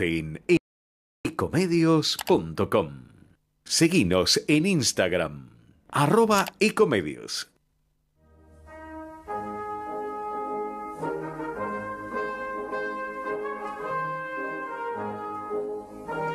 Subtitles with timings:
[0.00, 0.42] en
[1.24, 3.08] ecomedios.com.
[3.64, 5.50] Seguinos en Instagram,
[5.88, 7.52] arroba ecomedios.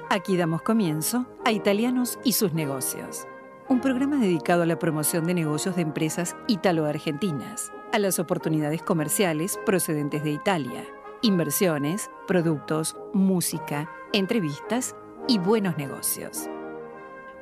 [0.10, 3.28] Aquí damos comienzo a Italianos y sus negocios,
[3.68, 9.60] un programa dedicado a la promoción de negocios de empresas italo-argentinas, a las oportunidades comerciales
[9.66, 10.86] procedentes de Italia,
[11.22, 14.96] inversiones, productos, música, entrevistas
[15.28, 16.48] y buenos negocios.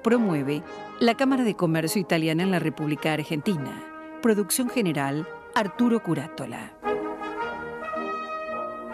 [0.03, 0.63] Promueve
[0.99, 3.83] la Cámara de Comercio Italiana en la República Argentina.
[4.21, 6.73] Producción general Arturo Curátola.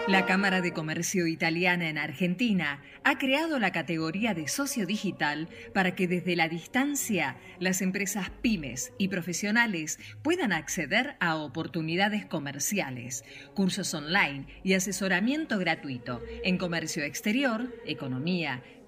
[0.07, 5.95] La Cámara de Comercio Italiana en Argentina ha creado la categoría de socio digital para
[5.95, 13.23] que desde la distancia las empresas pymes y profesionales puedan acceder a oportunidades comerciales,
[13.53, 18.63] cursos online y asesoramiento gratuito en comercio exterior, economía,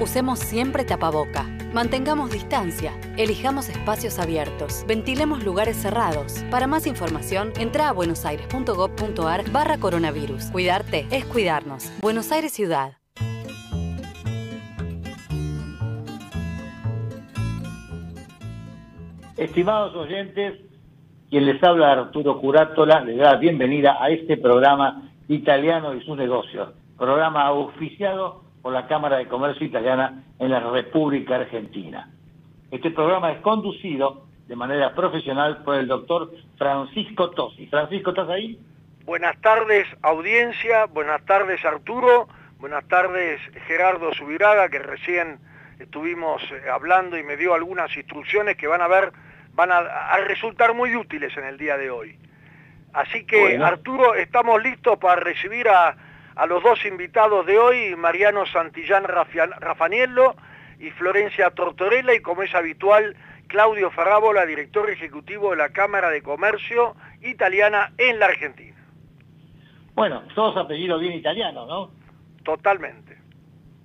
[0.00, 1.42] Usemos siempre tapaboca.
[1.74, 2.92] Mantengamos distancia.
[3.16, 4.84] Elijamos espacios abiertos.
[4.86, 6.44] Ventilemos lugares cerrados.
[6.52, 10.52] Para más información, entra a buenosaires.gov.ar barra coronavirus.
[10.52, 11.92] Cuidarte es cuidarnos.
[12.00, 12.92] Buenos Aires Ciudad.
[19.36, 20.60] Estimados oyentes,
[21.28, 26.16] quien les habla Arturo Curátola, les da la bienvenida a este programa italiano y sus
[26.16, 26.68] negocios.
[26.96, 32.10] Programa oficiado por la Cámara de Comercio Italiana en la República Argentina.
[32.70, 37.66] Este programa es conducido de manera profesional por el doctor Francisco Tosi.
[37.68, 38.60] Francisco, ¿estás ahí?
[39.06, 40.84] Buenas tardes, audiencia.
[40.84, 42.28] Buenas tardes, Arturo.
[42.58, 45.38] Buenas tardes, Gerardo Subiraga, que recién
[45.78, 49.12] estuvimos eh, hablando y me dio algunas instrucciones que van a ver,
[49.54, 52.18] van a, resultar muy útiles en el día de hoy.
[52.92, 55.96] Así que, Arturo, estamos listos para recibir a
[56.38, 60.36] a los dos invitados de hoy, Mariano Santillán Rafaniello
[60.78, 63.16] y Florencia Tortorella, y como es habitual,
[63.48, 68.76] Claudio Ferrábola, director ejecutivo de la Cámara de Comercio Italiana en la Argentina.
[69.96, 71.90] Bueno, todos apellidos bien italianos, ¿no?
[72.44, 73.18] Totalmente.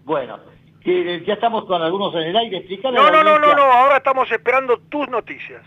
[0.03, 0.37] Bueno,
[0.85, 2.67] ya estamos con algunos en el aire.
[2.83, 5.63] no, no, no, no, no, ahora estamos esperando tus noticias.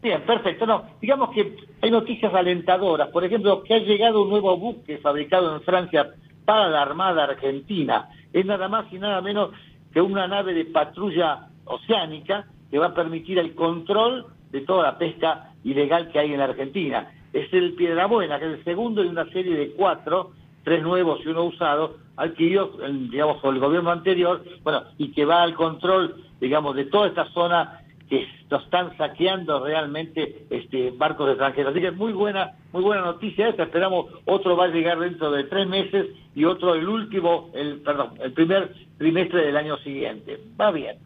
[0.00, 0.66] Bien, perfecto.
[0.66, 3.08] No, digamos que hay noticias alentadoras.
[3.08, 6.08] Por ejemplo, que ha llegado un nuevo buque fabricado en Francia
[6.48, 8.08] para la Armada Argentina.
[8.32, 9.50] Es nada más y nada menos
[9.92, 14.96] que una nave de patrulla oceánica que va a permitir el control de toda la
[14.96, 17.12] pesca ilegal que hay en la Argentina.
[17.34, 20.30] Es el Piedrabuena, que es el segundo de una serie de cuatro,
[20.64, 22.70] tres nuevos y uno usado, adquiridos,
[23.10, 27.26] digamos, por el gobierno anterior, bueno, y que va al control, digamos, de toda esta
[27.26, 31.72] zona que lo están saqueando realmente este barcos extranjeros.
[31.72, 33.64] Así que muy buena, muy buena noticia esta.
[33.64, 38.14] Esperamos otro va a llegar dentro de tres meses y otro el último, el perdón,
[38.22, 40.38] el primer trimestre del año siguiente.
[40.60, 40.96] Va bien.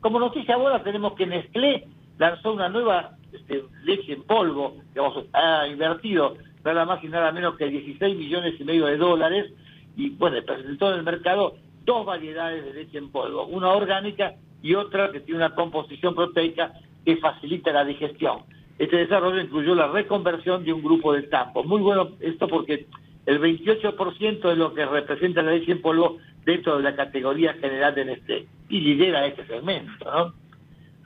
[0.00, 1.86] Como noticia buena tenemos que Nestlé
[2.18, 7.56] lanzó una nueva este, leche en polvo, digamos, ha invertido nada más y nada menos
[7.56, 9.52] que 16 millones y medio de dólares
[9.96, 11.54] y bueno, presentó en el mercado
[11.84, 16.72] dos variedades de leche en polvo, una orgánica y otra que tiene una composición proteica
[17.04, 18.40] que facilita la digestión.
[18.78, 21.66] Este desarrollo incluyó la reconversión de un grupo de tampos.
[21.66, 22.86] Muy bueno esto porque
[23.26, 27.94] el 28% de lo que representa la leche en polvo dentro de la categoría general
[27.94, 30.32] de Nestlé y lidera este segmento.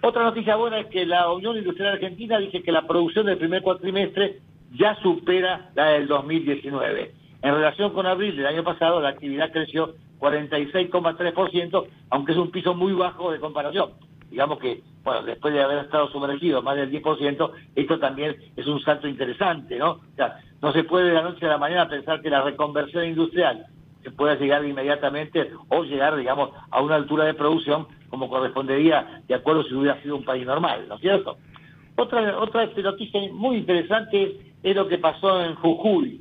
[0.02, 3.62] Otra noticia buena es que la Unión Industrial Argentina dice que la producción del primer
[3.62, 4.40] cuatrimestre
[4.74, 7.12] ya supera la del 2019.
[7.42, 12.74] En relación con abril del año pasado, la actividad creció 46,3%, aunque es un piso
[12.74, 13.90] muy bajo de comparación.
[14.30, 18.80] Digamos que, bueno, después de haber estado sumergido más del 10%, esto también es un
[18.80, 19.90] salto interesante, ¿no?
[19.90, 23.04] O sea, no se puede de la noche a la mañana pensar que la reconversión
[23.04, 23.66] industrial
[24.02, 29.34] se pueda llegar inmediatamente o llegar, digamos, a una altura de producción como correspondería de
[29.34, 31.36] acuerdo si hubiera sido un país normal, ¿no es cierto?
[31.96, 36.20] Otra, otra noticia muy interesante es lo que pasó en Jujuy.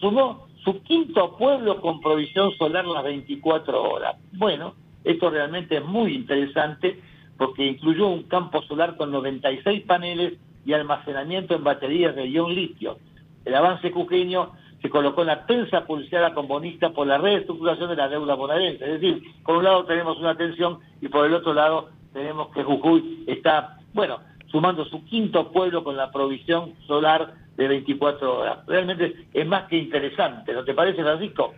[0.00, 4.16] Sumó su quinto pueblo con provisión solar las 24 horas.
[4.32, 4.74] Bueno,
[5.04, 7.00] esto realmente es muy interesante
[7.36, 12.98] porque incluyó un campo solar con 96 paneles y almacenamiento en baterías de ion litio.
[13.44, 18.08] El avance cuqueño se colocó en la tensa pulseada con por la reestructuración de la
[18.08, 18.84] deuda bonaerense.
[18.84, 22.62] Es decir, por un lado tenemos una tensión y por el otro lado tenemos que
[22.62, 24.18] Jujuy está, bueno,
[24.50, 28.58] sumando su quinto pueblo con la provisión solar de 24 horas.
[28.66, 31.54] Realmente es más que interesante, ¿no te parece, Francisco?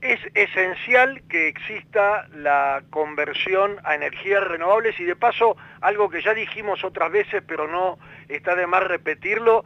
[0.00, 6.34] Es esencial que exista la conversión a energías renovables y de paso, algo que ya
[6.34, 7.98] dijimos otras veces, pero no
[8.28, 9.64] está de más repetirlo,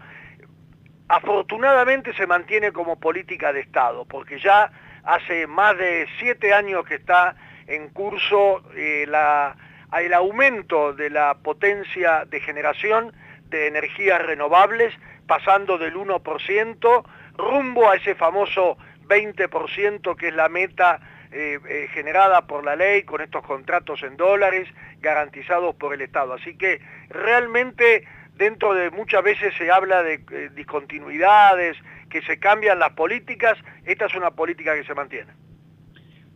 [1.09, 4.71] afortunadamente se mantiene como política de Estado, porque ya
[5.03, 7.35] hace más de siete años que está
[7.67, 9.57] en curso eh, la
[9.97, 13.15] el aumento de la potencia de generación
[13.49, 14.95] de energías renovables,
[15.29, 17.05] pasando del 1%
[17.37, 18.77] rumbo a ese famoso
[19.07, 20.99] 20% que es la meta
[21.31, 24.67] eh, eh, generada por la ley con estos contratos en dólares
[25.01, 26.33] garantizados por el Estado.
[26.33, 26.81] Así que
[27.11, 31.77] realmente dentro de muchas veces se habla de eh, discontinuidades,
[32.09, 35.33] que se cambian las políticas, esta es una política que se mantiene.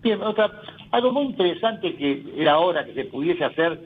[0.03, 0.51] Bien, otra,
[0.91, 3.81] algo muy interesante que era hora que se pudiese hacer,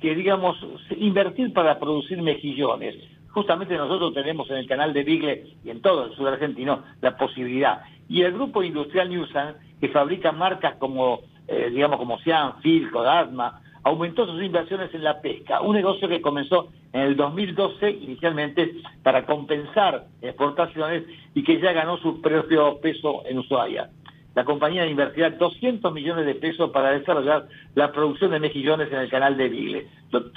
[0.00, 0.56] que digamos,
[0.90, 2.96] invertir para producir mejillones.
[3.32, 7.16] Justamente nosotros tenemos en el canal de Bigle y en todo el sur argentino la
[7.16, 7.82] posibilidad.
[8.08, 13.60] Y el grupo industrial Newsan, que fabrica marcas como, eh, digamos, como Cian, Filco, Dasma,
[13.84, 19.26] aumentó sus inversiones en la pesca, un negocio que comenzó en el 2012 inicialmente para
[19.26, 23.88] compensar exportaciones y que ya ganó su propio peso en Ushuaia
[24.34, 29.10] la compañía invertirá 200 millones de pesos para desarrollar la producción de mejillones en el
[29.10, 29.86] canal de Vigle.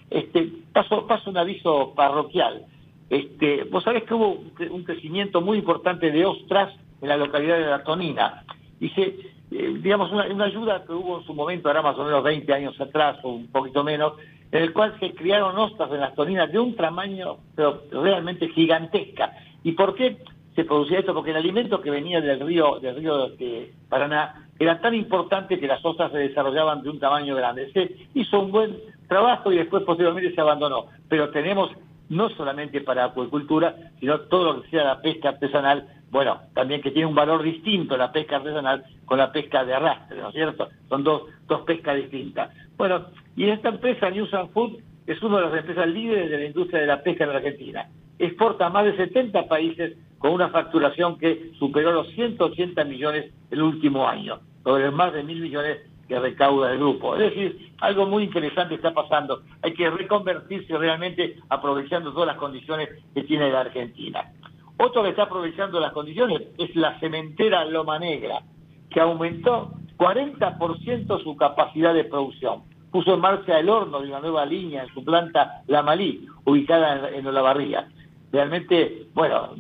[0.10, 2.66] Este, paso, paso un aviso parroquial.
[3.10, 7.66] Este, vos sabés que hubo un crecimiento muy importante de ostras en la localidad de
[7.66, 8.44] La Tonina.
[8.80, 9.16] Dice,
[9.52, 12.52] eh, digamos, una, una, ayuda que hubo en su momento, ahora más o menos 20
[12.54, 14.14] años atrás o un poquito menos,
[14.52, 19.34] en el cual se criaron ostras en las toninas de un tamaño pero realmente gigantesca.
[19.64, 20.18] ¿Y por qué?
[20.56, 24.80] se producía esto porque el alimento que venía del río del río de Paraná era
[24.80, 27.72] tan importante que las ostras se desarrollaban de un tamaño grande.
[27.74, 28.78] Se hizo un buen
[29.10, 30.86] trabajo y después posteriormente se abandonó.
[31.10, 31.72] Pero tenemos
[32.10, 36.92] no solamente para acuicultura, sino todo lo que sea la pesca artesanal, bueno, también que
[36.92, 40.70] tiene un valor distinto la pesca artesanal con la pesca de arrastre, ¿no es cierto?
[40.88, 42.52] Son dos, dos pescas distintas.
[42.78, 46.82] Bueno, y esta empresa, New Food, es una de las empresas líderes de la industria
[46.82, 47.90] de la pesca en Argentina.
[48.18, 53.62] Exporta a más de 70 países con una facturación que superó los 180 millones el
[53.62, 57.16] último año, sobre más de mil millones que recauda el grupo.
[57.16, 59.42] Es decir, algo muy interesante está pasando.
[59.62, 64.32] Hay que reconvertirse realmente aprovechando todas las condiciones que tiene la Argentina.
[64.78, 68.42] Otro que está aprovechando las condiciones es la cementera Loma Negra,
[68.90, 72.64] que aumentó 40% su capacidad de producción.
[72.92, 77.10] Puso en marcha el horno de una nueva línea en su planta La Malí, ubicada
[77.10, 77.88] en, Olavarría
[78.32, 79.52] realmente, bueno,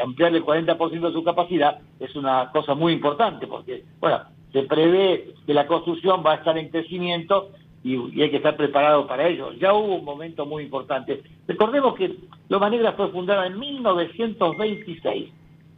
[0.00, 4.20] ampliarle el 40% de su capacidad es una cosa muy importante porque, bueno,
[4.56, 7.50] se prevé que la construcción va a estar en crecimiento
[7.84, 9.52] y, hay que estar preparado para ello.
[9.52, 11.22] Ya hubo un momento muy importante.
[11.46, 12.16] Recordemos que
[12.48, 15.28] Loma Negra fue fundada en 1926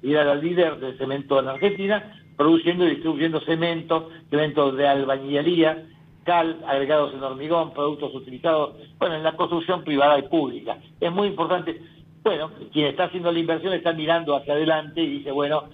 [0.00, 5.88] y era la líder del cemento en Argentina, produciendo y distribuyendo cemento, cemento de albañilería,
[6.22, 10.78] cal, agregados en hormigón, productos utilizados, bueno, en la construcción privada y pública.
[11.00, 11.80] Es muy importante
[12.22, 15.64] bueno, quien está haciendo la inversión está mirando hacia adelante y dice, bueno,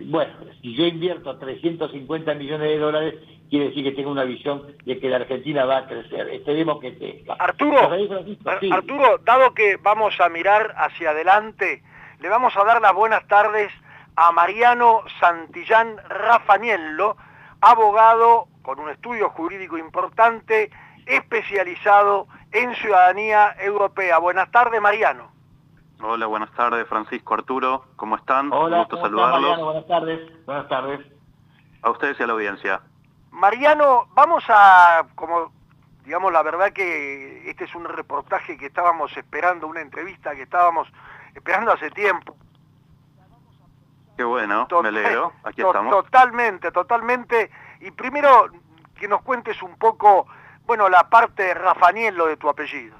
[0.00, 3.14] bueno, si yo invierto 350 millones de dólares,
[3.50, 6.28] quiere decir que tengo una visión de que la Argentina va a crecer.
[6.28, 7.34] Esperemos que tenga.
[7.34, 7.90] Arturo,
[8.70, 11.82] Arturo, dado que vamos a mirar hacia adelante,
[12.20, 13.72] le vamos a dar las buenas tardes
[14.16, 17.16] a Mariano Santillán Rafaniello,
[17.60, 20.70] abogado con un estudio jurídico importante,
[21.06, 24.18] especializado en ciudadanía europea.
[24.18, 25.37] Buenas tardes, Mariano.
[26.00, 28.52] Hola, buenas tardes, Francisco Arturo, ¿cómo están?
[28.52, 29.60] Hola, gusto saludarlos.
[29.60, 31.00] buenas tardes, buenas tardes.
[31.82, 32.80] A ustedes y a la audiencia.
[33.32, 35.52] Mariano, vamos a, como
[36.04, 40.88] digamos, la verdad que este es un reportaje que estábamos esperando, una entrevista que estábamos
[41.34, 42.36] esperando hace tiempo.
[44.16, 45.90] Qué bueno, me alegro, aquí estamos.
[45.90, 47.50] Totalmente, totalmente.
[47.80, 48.48] Y primero
[48.98, 50.26] que nos cuentes un poco,
[50.64, 52.96] bueno, la parte Rafanielo de tu apellido.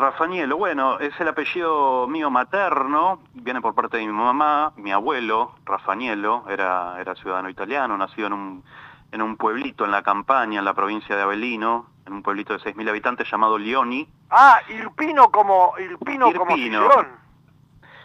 [0.00, 5.54] Rafanielo, bueno, es el apellido mío materno, viene por parte de mi mamá, mi abuelo,
[5.64, 8.64] Rafanielo, era, era ciudadano italiano, nacido en un,
[9.12, 12.60] en un pueblito en la campaña, en la provincia de Avellino, en un pueblito de
[12.60, 14.08] 6.000 habitantes llamado Lioni.
[14.30, 17.04] Ah, Irpino como Irpino, Irpino como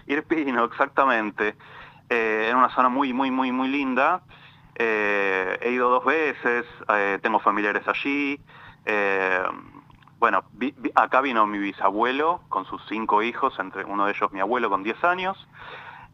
[0.08, 1.56] Irpino, exactamente.
[2.10, 4.22] Eh, en una zona muy, muy, muy, muy linda.
[4.76, 8.40] Eh, he ido dos veces, eh, tengo familiares allí.
[10.26, 10.44] Bueno,
[10.96, 14.82] acá vino mi bisabuelo con sus cinco hijos, entre uno de ellos mi abuelo con
[14.82, 15.38] 10 años.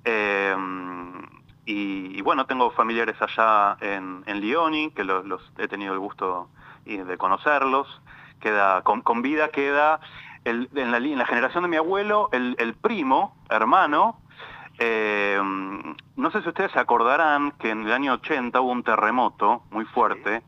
[0.04, 1.26] Em,
[1.66, 6.50] y, bueno, tengo familiares allá en, en Lioni, que los, he tenido el gusto
[6.84, 8.02] de conocerlos.
[8.42, 10.02] Queda, con, vida queda
[10.44, 14.20] en, la, generación de mi abuelo, el, primo, hermano,
[14.78, 19.64] em, no sé si ustedes se acordarán que en el año 80 hubo un terremoto
[19.72, 20.44] muy fuerte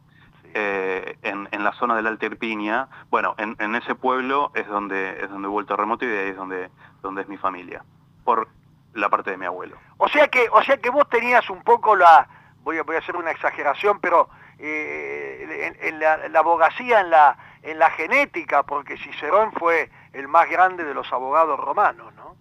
[0.53, 2.87] eh, en, la zona de la Alta Irpinia.
[3.09, 6.35] Bueno, en, ese pueblo es donde, es donde hubo el terremoto y de ahí es
[6.35, 6.69] donde,
[7.01, 7.83] donde es mi familia,
[8.23, 8.47] por
[8.93, 9.77] la parte de mi abuelo.
[9.97, 12.27] O sea que, o sea que vos tenías un poco la,
[12.63, 14.29] voy a, voy a hacer una exageración, pero
[14.59, 20.83] eh, en, la, abogacía, en la, en la genética, porque Cicerón fue el más grande
[20.83, 22.35] de los abogados romanos, ¿no?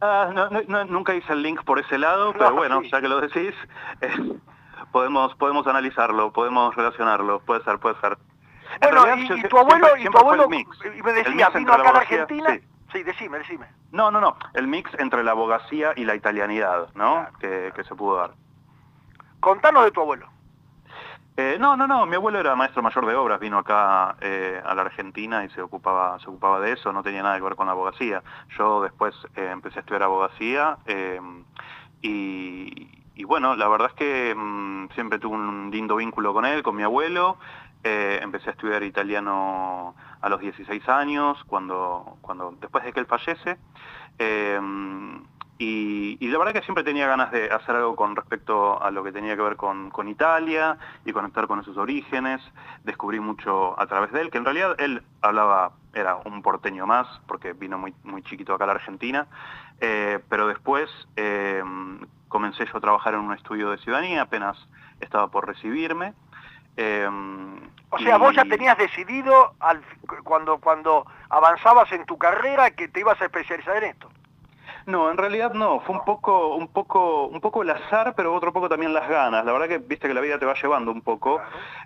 [0.00, 0.50] Ah,
[0.88, 3.54] nunca hice el link por ese lado, pero bueno, ya que lo decís,
[4.00, 4.34] eh,
[4.92, 8.16] podemos, podemos analizarlo, podemos relacionarlo, puede ser, puede ser.
[8.80, 12.58] Bueno, y, tu abuelo, y tu abuelo, y me decía, vino acá a la Argentina...
[12.92, 13.02] Sí.
[13.02, 13.66] decime, decime.
[13.90, 17.26] No, no, no, el mix entre la abogacía y la italianidad, ¿no?
[17.40, 18.32] Que, se pudo dar.
[19.40, 20.28] Contanos de tu abuelo.
[21.36, 24.74] Eh, no, no, no, mi abuelo era maestro mayor de obras, vino acá eh, a
[24.74, 27.66] la Argentina y se ocupaba, se ocupaba de eso, no tenía nada que ver con
[27.66, 28.22] la abogacía.
[28.58, 30.76] Yo después eh, empecé a estudiar abogacía
[32.02, 36.62] y, y bueno, la verdad es que mm, siempre tuve un lindo vínculo con él,
[36.62, 37.38] con mi abuelo.
[37.84, 43.06] Eh, empecé a estudiar italiano a los 16 años, cuando, cuando, después de que él
[43.06, 43.58] fallece.
[44.18, 45.24] Em,
[45.58, 49.12] y, la verdad que siempre tenía ganas de hacer algo con respecto a lo que
[49.12, 52.40] tenía que ver con, con, Italia y conectar con esos orígenes.
[52.84, 57.06] Descubrí mucho a través de él, que en realidad él hablaba, era un porteño más,
[57.26, 59.26] porque vino muy, muy chiquito acá a la Argentina.
[59.80, 60.88] Eh, pero después
[62.32, 64.56] comencé yo a trabajar en un estudio de ciudadanía, apenas
[65.00, 66.14] estaba por recibirme.
[66.78, 67.60] Em,
[67.90, 69.54] o sea, vos ya tenías decidido
[70.24, 74.08] cuando, cuando avanzabas en tu carrera que te ibas a especializar en esto.
[74.86, 78.52] No, en realidad no, fue un poco, un poco, un poco el azar, pero otro
[78.52, 79.44] poco también las ganas.
[79.44, 81.40] La verdad que viste que la vida te va llevando un poco.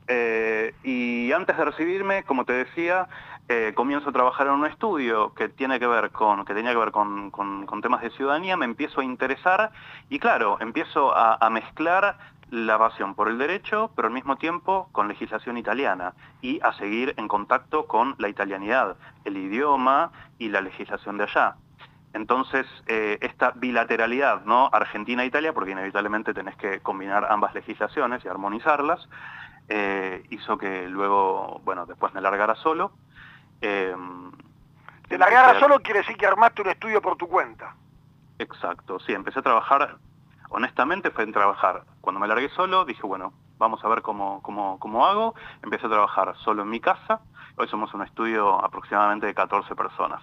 [0.06, 3.08] Eh, y antes de recibirme, como te decía,
[3.48, 6.78] eh, comienzo a trabajar en un estudio que tiene que ver con, que tenía que
[6.78, 7.30] ver con,
[7.80, 9.70] temas de ciudadanía, me empiezo a interesar
[10.08, 12.18] y claro, empiezo a, mezclar
[12.50, 17.14] la pasión por el derecho, pero al mismo tiempo con legislación italiana y a seguir
[17.18, 21.54] en contacto con la italianidad, el idioma y la legislación de allá.
[22.14, 24.70] Entonces, eh, esta bilateralidad, ¿no?
[24.72, 29.08] Argentina-Italia, porque inevitablemente tenés que combinar ambas legislaciones y armonizarlas,
[29.68, 32.92] eh, hizo que luego, bueno, después me largara solo.
[33.60, 33.94] Eh,
[35.08, 37.74] ¿Te largara solo quiere decir que armaste un estudio por tu cuenta?
[38.38, 39.96] Exacto, sí, empecé a trabajar,
[40.50, 41.84] honestamente fue en trabajar.
[42.00, 45.34] Cuando me largué solo, dije, bueno, vamos a ver cómo, cómo, cómo hago.
[45.62, 47.20] Empecé a trabajar solo en mi casa.
[47.56, 50.22] Hoy somos un estudio aproximadamente de 14 personas.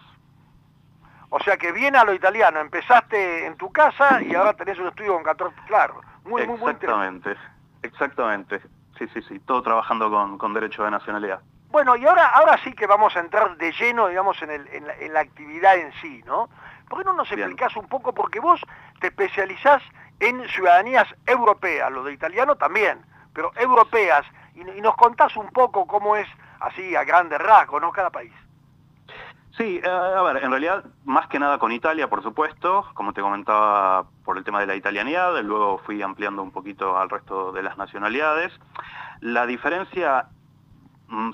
[1.35, 4.87] O sea que viene a lo italiano, empezaste en tu casa y ahora tenés un
[4.87, 7.35] estudio con 14, claro, muy, muy, muy Exactamente,
[7.81, 8.61] exactamente,
[8.99, 11.41] sí, sí, sí, todo trabajando con, derecho de nacionalidad.
[11.73, 15.11] Bueno, y ahora, ahora sí que vamos a entrar de lleno, digamos, en, el, en,
[15.11, 16.47] la, actividad en sí, ¿no?
[16.87, 18.13] ¿Por qué no nos explicás un poco?
[18.13, 18.61] Porque vos
[18.99, 19.81] te especializás
[20.19, 23.03] en ciudadanías europeas, lo de italiano también,
[23.33, 26.27] pero europeas, y, y nos contás un poco cómo es
[26.59, 27.91] así a grandes rasgos, ¿no?
[27.91, 28.33] Cada país.
[29.57, 33.21] Sí, eh, a ver, en realidad más que nada con Italia, por supuesto, como te
[33.21, 37.63] comentaba por el tema de la italianidad, luego fui ampliando un poquito al resto de
[37.63, 38.53] las nacionalidades.
[39.21, 40.27] La diferencia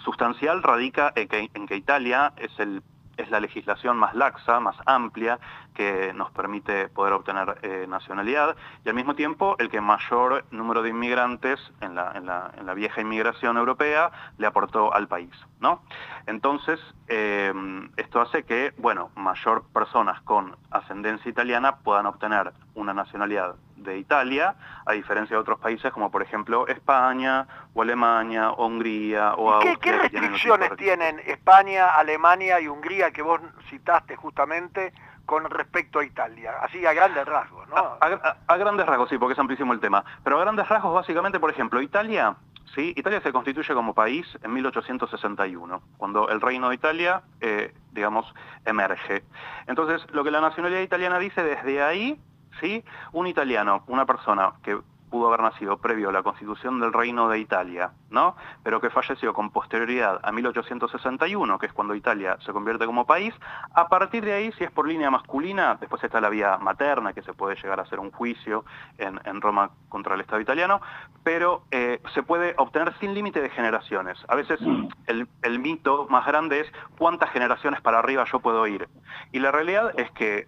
[0.04, 2.82] sustancial radica en que, en que Italia es el
[3.20, 5.40] es la legislación más laxa, más amplia,
[5.80, 10.82] que nos permite poder obtener eh, nacionalidad, y al mismo tiempo el que mayor número
[10.82, 15.32] de inmigrantes en la, vieja inmigración europea le aportó al país.
[15.62, 15.82] ¿no?
[16.28, 17.54] Entonces, eh,
[17.96, 24.56] esto hace que, bueno, mayor personas con ascendencia italiana puedan obtener una nacionalidad de Italia,
[24.86, 29.78] a diferencia de otros países como por ejemplo España o Alemania o Hungría o Austria.
[29.80, 34.92] ¿Qué, restricciones tienen, España, Alemania y Hungría que vos citaste justamente
[35.30, 36.54] con respecto a Italia?
[36.64, 37.76] Así a grandes rasgos, ¿no?
[37.76, 40.04] A, grandes rasgos, sí, porque es amplísimo el tema.
[40.24, 42.36] Pero a grandes rasgos, básicamente, por ejemplo, Italia
[42.74, 42.94] ¿sí?
[42.96, 48.26] Italia se constituye como país en 1861, cuando el Reino de Italia, eh, digamos,
[48.66, 49.24] emerge.
[49.68, 52.20] Entonces, lo que la nacionalidad italiana dice desde ahí
[52.60, 52.84] ¿sí?
[53.12, 54.78] Un italiano, una persona que
[55.10, 58.36] pudo haber nacido previo a la constitución del Reino de Italia, ¿no?
[58.63, 63.34] pero que falleció con posterioridad a 1861, que es cuando Italia se convierte como país,
[63.74, 67.22] a partir de ahí, si es por línea masculina, después está la vía materna, que
[67.22, 68.66] se puede llegar a hacer un juicio
[68.98, 70.82] en, Roma contra el Estado italiano,
[71.24, 74.18] pero eh, se puede obtener sin límite de generaciones.
[74.28, 74.60] A veces
[75.08, 78.89] el, el mito más grande es cuántas generaciones para arriba yo puedo ir.
[79.32, 80.48] Y la realidad es que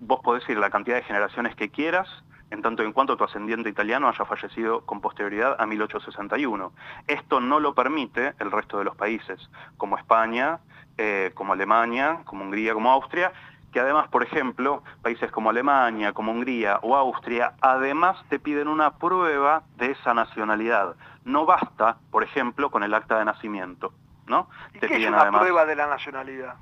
[0.00, 2.08] vos podés ir la cantidad de generaciones que quieras,
[2.50, 6.72] en tanto en cuanto tu ascendiente italiano haya fallecido con posterioridad a 1861.
[7.06, 10.60] Esto no lo permite el resto de los países, como España,
[10.96, 13.32] eh, como Alemania, como Hungría, como Austria,
[13.72, 18.96] que además, por ejemplo, países como Alemania, como Hungría o Austria, además te piden una
[18.98, 20.96] prueba de esa nacionalidad.
[21.24, 23.92] No basta, por ejemplo, con el acta de nacimiento.
[24.28, 24.48] ¿no?
[24.74, 26.54] ¿Y qué es una prueba de la nacionalidad?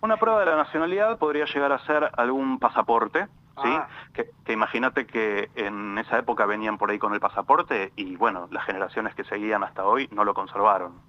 [0.00, 3.26] Una prueba de la nacionalidad podría llegar a ser algún pasaporte,
[3.62, 3.68] ¿sí?
[3.68, 3.88] Ah.
[4.12, 8.64] Que, imagínate que en esa época venían por ahí con el pasaporte y bueno, las
[8.64, 11.00] generaciones que seguían hasta hoy no lo conservaron.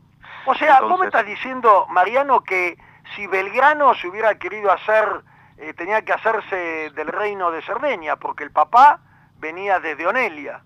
[0.46, 2.78] O sea, vos me estás diciendo, Mariano, que
[3.16, 5.22] si Belgrano se hubiera querido hacer,
[5.58, 9.00] eh, tenía que hacerse del reino de Cerdeña, porque el papá
[9.40, 10.62] venía desde Onelia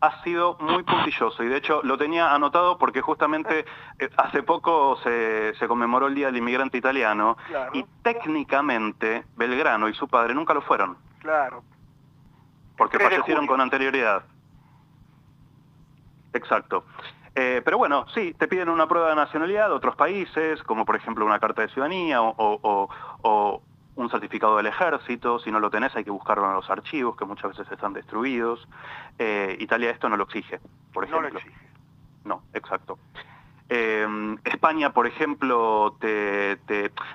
[0.00, 3.64] ha sido muy puntilloso y de hecho lo tenía anotado porque justamente
[3.98, 7.36] eh, hace poco se, conmemoró el Día del Inmigrante Italiano
[7.72, 10.96] y técnicamente Belgrano y su padre nunca lo fueron.
[11.28, 11.62] Claro.
[12.78, 14.22] Porque fallecieron con anterioridad.
[16.32, 16.86] Exacto.
[17.34, 20.96] Eh, pero bueno, sí, te piden una prueba de nacionalidad de otros países, como por
[20.96, 23.62] ejemplo una carta de ciudadanía o
[23.98, 27.26] un certificado del ejército, si no lo tenés hay que buscarlo en los archivos, que
[27.26, 28.66] muchas veces están destruidos.
[29.18, 30.60] Eh, Italia esto no lo exige,
[30.94, 31.28] por ejemplo.
[31.28, 31.68] No lo exige.
[32.24, 32.98] No, exacto.
[33.70, 35.96] Eh, España, por ejemplo,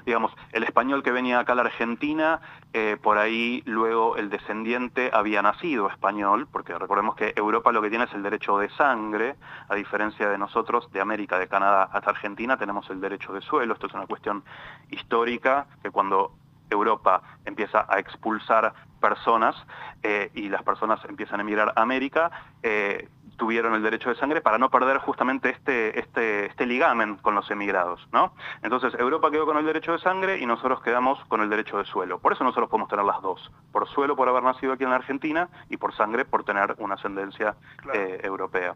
[0.05, 2.41] digamos, el español que venía acá a la Argentina,
[2.73, 7.89] eh, por ahí luego el descendiente había nacido español, porque recordemos que Europa lo que
[7.89, 9.35] tiene es el derecho de sangre,
[9.67, 13.73] a diferencia de nosotros, de América, de Canadá hasta Argentina, tenemos el derecho de suelo,
[13.73, 14.43] esto es una cuestión
[14.91, 16.33] histórica, que cuando
[16.69, 19.55] Europa empieza a expulsar personas
[20.01, 22.31] eh, y las personas empiezan a emigrar a América,
[22.63, 27.35] eh, tuvieron el derecho de sangre para no perder justamente este, este, este ligamen con
[27.35, 28.07] los emigrados.
[28.11, 28.33] ¿no?
[28.61, 31.85] Entonces Europa quedó con el derecho de sangre y nosotros quedamos con el derecho de
[31.85, 32.19] suelo.
[32.19, 33.51] Por eso nosotros podemos tener las dos.
[33.71, 36.95] Por suelo por haber nacido aquí en la Argentina y por sangre por tener una
[36.95, 37.55] ascendencia
[37.93, 38.75] eh, europea.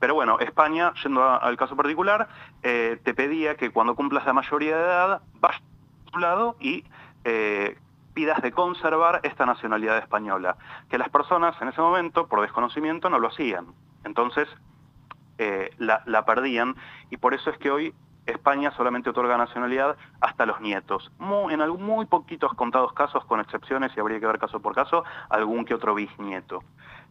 [0.00, 2.28] Pero bueno, España, yendo al caso particular,
[2.62, 6.84] te pedía que cuando cumplas la mayoría de edad, vayas a tu lado y
[7.24, 7.76] eh,
[8.14, 10.56] pidas de conservar esta nacionalidad española,
[10.90, 13.66] que las personas en ese momento, por desconocimiento, no lo hacían.
[14.08, 14.48] Entonces,
[15.36, 16.74] eh, la, perdían
[17.10, 17.94] y por eso es que hoy
[18.26, 21.12] España solamente otorga nacionalidad hasta los nietos.
[21.50, 25.04] en algún, muy poquitos contados casos, con excepciones, y habría que ver caso por caso,
[25.28, 26.64] algún que otro bisnieto.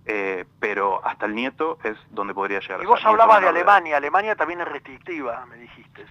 [0.05, 2.81] Eh, pero hasta el nieto es donde podría llegar.
[2.81, 6.05] Y vos hablabas de Alemania, Alemania también es restrictiva, me dijiste.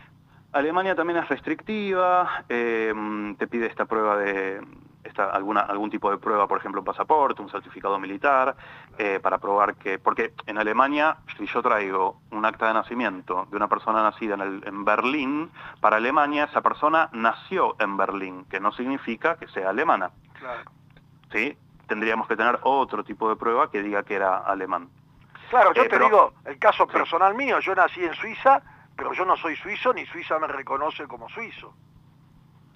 [0.53, 2.94] Alemania también es restrictiva, eh,
[3.38, 4.61] te pide esta prueba de
[5.33, 8.57] alguna, algún tipo de prueba, por ejemplo, un pasaporte, un certificado militar,
[8.99, 13.57] eh, para probar que, porque en Alemania, si yo traigo un acta de nacimiento de
[13.57, 18.73] una persona nacida en, en Berlín, para Alemania esa persona nació en Berlín, que no
[18.73, 20.11] significa que sea alemana.
[20.38, 20.71] Claro.
[21.33, 21.57] ¿Sí?
[21.87, 24.88] Tendríamos que tener otro tipo de prueba que diga que era alemán.
[25.51, 28.62] Claro, yo eh, te digo, el caso personal mío, yo nací en Suiza,
[28.97, 31.75] pero yo no soy suizo ni Suiza me reconoce como suizo.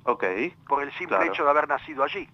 [0.05, 0.25] Ok.
[0.69, 2.29] Por el simple hecho de haber nacido allí.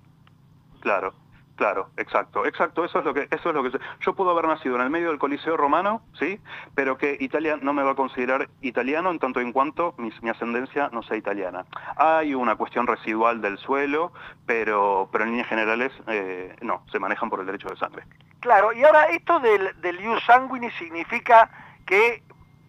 [0.81, 1.15] Claro,
[1.57, 4.77] claro, exacto, exacto, eso es lo que, eso es lo que yo puedo haber nacido
[4.77, 6.39] en el medio del Coliseo Romano, sí,
[6.77, 10.91] pero que Italia no me va a considerar italiano en tanto en cuanto mi, ascendencia
[10.93, 11.65] no sea italiana.
[11.97, 14.13] Hay una cuestión residual del suelo,
[14.47, 18.05] pero, pero en líneas generales eh, no, se manejan por el derecho de sangre.
[18.41, 21.51] Claro, y ahora esto del, del ius sanguinis significa
[21.85, 22.23] que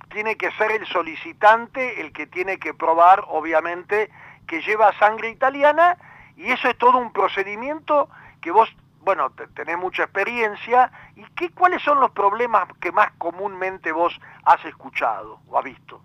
[0.09, 4.09] tiene que ser el solicitante el que tiene que probar, obviamente,
[4.47, 5.97] que lleva sangre italiana
[6.35, 8.09] y eso es todo un procedimiento
[8.41, 8.69] que vos,
[9.01, 14.63] bueno, tenés mucha experiencia y qué, cuáles son los problemas que más comúnmente vos has
[14.65, 16.01] escuchado o has visto.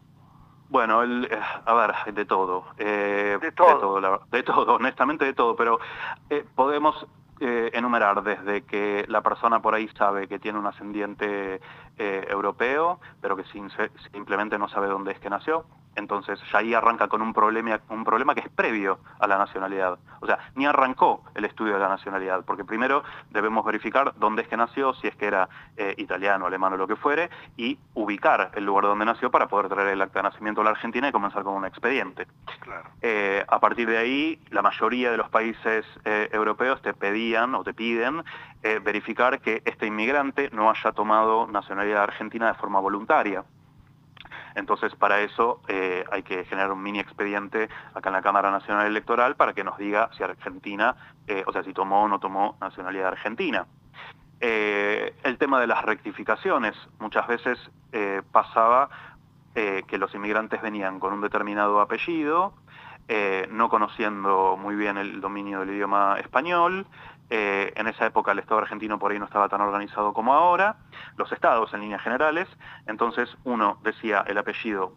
[0.68, 2.64] Bueno, el, eh, a ver, de todo.
[2.78, 4.22] Eh, de todo.
[4.31, 5.78] De todo, honestamente de todo, pero
[6.31, 7.07] eh, podemos
[7.44, 11.61] enumerar desde que la persona por ahí sabe que tiene un ascendiente
[11.98, 13.44] europeo, pero que
[14.12, 18.05] simplemente no sabe dónde es que nació, entonces ya ahí arranca con un problema, un
[18.05, 19.98] problema que es previo a la nacionalidad.
[20.20, 24.48] O sea, ni arrancó el estudio de la nacionalidad, porque primero debemos verificar dónde es
[24.48, 28.52] que nació, si es que era eh, italiano, alemán o lo que fuere, y ubicar
[28.55, 31.12] el lugar donde nació para poder traer el acta de nacimiento a la Argentina y
[31.12, 32.26] comenzar con un expediente.
[33.02, 37.64] Eh, a partir de ahí, la mayoría de los países eh, europeos te pedían o
[37.64, 38.24] te piden
[38.85, 43.44] verificar que este inmigrante no haya tomado nacionalidad argentina de forma voluntaria.
[44.55, 48.87] Entonces, para eso eh, hay que generar un mini expediente acá en la Cámara Nacional
[48.87, 50.94] Electoral para que nos diga si Argentina,
[51.26, 53.66] eh, o sea, si tomó o no tomó nacionalidad argentina.
[54.40, 57.59] Eh, el tema de las rectificaciones, muchas veces
[58.33, 58.88] pasaba
[59.55, 62.55] que los inmigrantes venían con un determinado apellido,
[63.50, 66.87] no conociendo muy bien el dominio del idioma español.
[67.30, 70.76] Eh, en esa época el Estado argentino por ahí no estaba tan organizado como ahora,
[71.16, 72.46] los estados en líneas generales,
[72.87, 74.94] entonces uno decía el apellido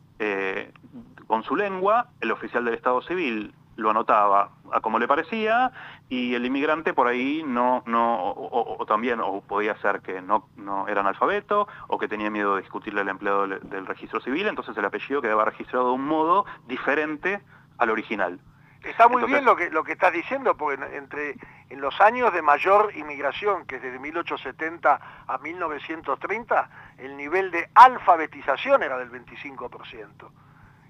[1.28, 5.72] con su lengua, el oficial del Estado civil lo anotaba a como le parecía
[6.10, 10.88] y el inmigrante por ahí no, no o, también o podía ser que no, no
[10.88, 14.86] era analfabeto o que tenía miedo de discutirle al empleado del, registro civil, entonces el
[14.86, 17.42] apellido quedaba registrado de un modo diferente
[17.78, 18.40] al original.
[18.86, 21.36] Está muy bien lo que, lo que estás diciendo, porque entre
[21.70, 26.70] en los años de mayor inmigración, que es desde 1870 a 1930,
[27.00, 30.30] el nivel de alfabetización era del 25%.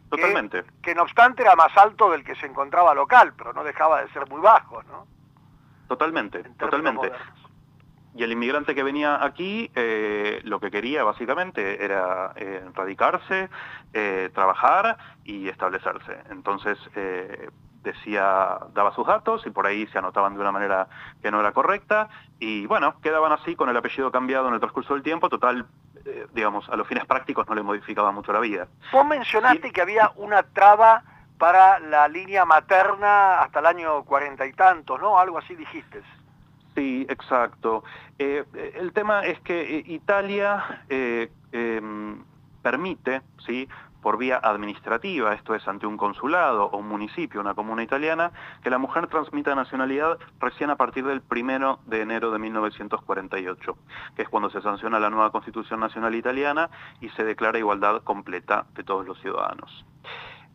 [0.10, 0.66] Totalmente.
[0.82, 4.10] Que, no obstante era más alto del que se encontraba local, pero no dejaba de
[4.10, 5.08] ser muy bajo, ¿no?
[5.88, 7.12] Totalmente, totalmente.
[8.16, 13.50] Y el inmigrante que venía aquí eh, lo que quería básicamente era eh, radicarse,
[13.94, 16.18] eh, trabajar y establecerse.
[16.30, 16.78] Entonces
[17.86, 20.88] decía, daba sus datos y por ahí se anotaban de una manera
[21.22, 24.94] que no era correcta y bueno, quedaban así con el apellido cambiado en el transcurso
[24.94, 25.66] del tiempo, total
[26.06, 28.68] eh, digamos, a los fines prácticos no le modificaba mucho la vida.
[28.92, 31.04] Vos mencionaste que había una traba
[31.40, 35.18] para la línea materna hasta el año cuarenta y tantos, ¿no?
[35.18, 36.02] Algo así dijiste.
[36.76, 37.84] Sí, exacto.
[38.20, 38.44] Eh,
[38.76, 42.24] el tema es que eh, Italia em,
[42.62, 43.68] permite, ¿sí?
[44.06, 48.70] Por vía administrativa, esto es ante un consulado o un municipio, una comuna italiana, que
[48.70, 53.78] la mujer transmita nacionalidad recién a partir del primero de enero de 1948,
[54.16, 56.70] que es cuando se sanciona la nueva Constitución Nacional Italiana
[57.02, 59.84] y se declara igualdad completa de todos los ciudadanos.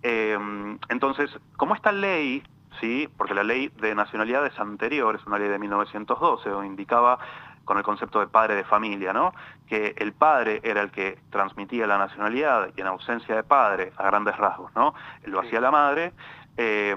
[0.04, 2.44] Em, entonces, como esta ley
[2.80, 3.08] ¿sí?
[3.16, 7.18] porque la ley de nacionalidad es anterior, es una ley de 1912, o indicaba
[7.70, 9.32] con el concepto de padre de familia, ¿no?
[9.68, 14.06] que el padre era el que transmitía la nacionalidad y en ausencia de padre, a
[14.06, 14.92] grandes rasgos, ¿no?
[15.26, 16.12] lo hacía la madre,
[16.56, 16.96] eh,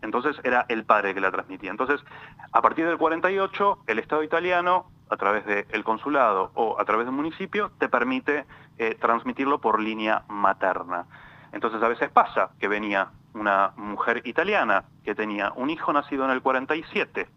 [0.00, 1.70] entonces era el padre que la transmitía.
[1.70, 2.02] Entonces,
[2.50, 7.14] a partir del 48, el Estado italiano, a través del consulado o a través del
[7.14, 8.46] municipio, te permite
[8.78, 11.04] eh, transmitirlo por línea materna.
[11.52, 16.30] Entonces a veces pasa que venía una mujer italiana que tenía un hijo nacido en
[16.30, 17.28] el 47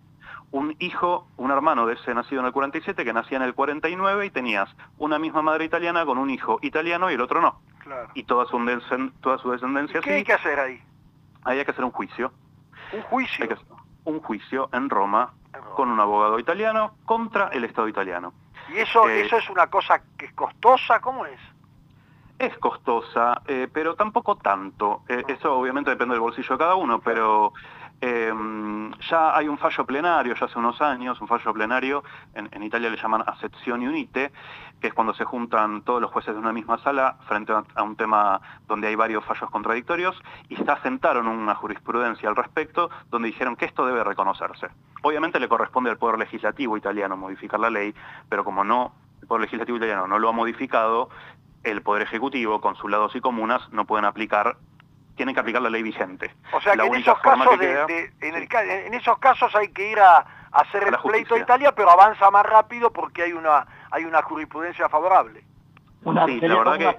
[0.52, 4.26] un hijo, un hermano de ese nacido en el 47 que nacía en el 49
[4.26, 7.62] y tenías una misma madre italiana con un hijo italiano y el otro no.
[8.14, 8.58] Y toda su,
[9.22, 10.82] toda su descendencia ¿Qué hay que hacer ahí?
[11.44, 12.32] Hay que hacer un juicio.
[12.94, 13.48] ¿Un juicio?
[14.06, 15.34] un juicio en Roma,
[15.76, 18.34] con un abogado italiano contra el Estado italiano.
[18.70, 21.00] ¿Y eso, eh, eso es una cosa que es costosa?
[21.00, 21.40] ¿Cómo es?
[22.38, 25.04] Es costosa, eh, pero tampoco tanto.
[25.08, 27.54] Eh, eso obviamente depende del bolsillo de cada uno, pero
[28.02, 32.90] Em, ya hay un fallo plenario, ya hace unos años, un fallo plenario, en, Italia
[32.90, 34.32] le llaman acepción unite,
[34.80, 37.98] que es cuando se juntan todos los jueces de una misma sala frente a, un
[37.98, 40.16] tema donde hay varios fallos contradictorios,
[40.48, 44.68] y se asentaron una jurisprudencia al respecto, donde dijeron que esto debe reconocerse.
[45.02, 47.94] Obviamente le corresponde al Poder Legislativo italiano modificar la ley,
[48.30, 51.10] pero como no, el Poder Legislativo italiano no lo ha modificado,
[51.64, 54.56] el Poder Ejecutivo, consulados y comunas no pueden aplicar
[55.20, 56.34] tienen que aplicar la ley vigente.
[56.54, 60.96] O sea que en esos, casos en, esos casos hay que ir a, hacer el
[61.04, 65.42] pleito a Italia, pero avanza más rápido porque hay una, hay una jurisprudencia favorable.
[65.42, 66.96] sí, la verdad que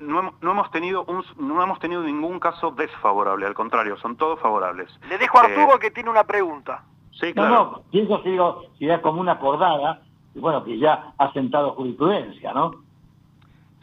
[0.00, 1.06] no, hemos tenido
[1.38, 4.90] no hemos tenido ningún caso desfavorable, al contrario, son todos favorables.
[5.08, 6.84] Le dejo a Arturo eh, que tiene una pregunta.
[7.12, 7.48] Sí, claro.
[7.48, 8.38] No, no, pienso que
[8.78, 10.02] si es como una acordada,
[10.34, 12.83] y bueno, que ya ha sentado jurisprudencia, ¿no?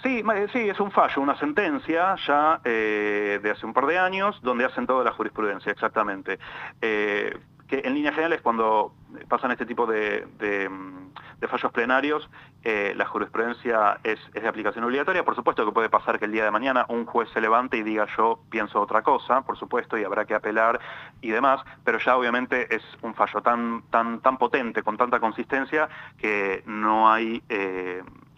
[0.01, 4.39] Sí, sí, es un fallo, una sentencia ya eh, de hace un par de años
[4.41, 6.39] donde hacen toda la jurisprudencia, exactamente.
[6.81, 7.37] Eh,
[7.67, 8.93] que en líneas generales cuando
[9.29, 10.27] pasan este tipo de,
[11.47, 12.29] fallos plenarios,
[12.63, 15.23] eh, la jurisprudencia es, de aplicación obligatoria.
[15.23, 17.83] Por supuesto que puede pasar que el día de mañana un juez se levante y
[17.83, 20.79] diga yo pienso otra cosa, por supuesto, y habrá que apelar
[21.21, 25.87] y demás, pero ya obviamente es un fallo tan, tan, tan potente, con tanta consistencia,
[26.17, 27.41] que no hay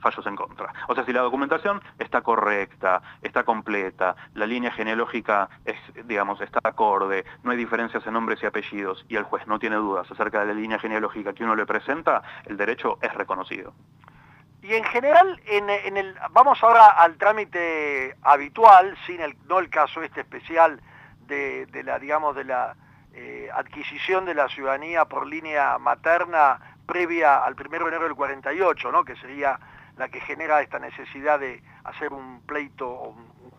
[0.03, 0.71] fallos en contra.
[0.87, 6.59] O sea, si la documentación está correcta, está completa, la línea genealógica es, digamos, está
[6.63, 10.41] acorde, no hay diferencias en nombres y apellidos y el juez no tiene dudas acerca
[10.41, 13.73] de la línea genealógica que uno le presenta, el derecho es reconocido.
[14.61, 20.01] Y en general, en, el, vamos ahora al trámite habitual, sin el, no el caso
[20.01, 20.81] este especial
[21.27, 22.75] de, la, digamos, de la
[23.13, 28.91] eh, adquisición de la ciudadanía por línea materna previa al 1 de enero del 48,
[28.91, 29.03] ¿no?
[29.03, 29.59] que sería
[29.97, 33.09] la que genera esta necesidad de hacer un pleito o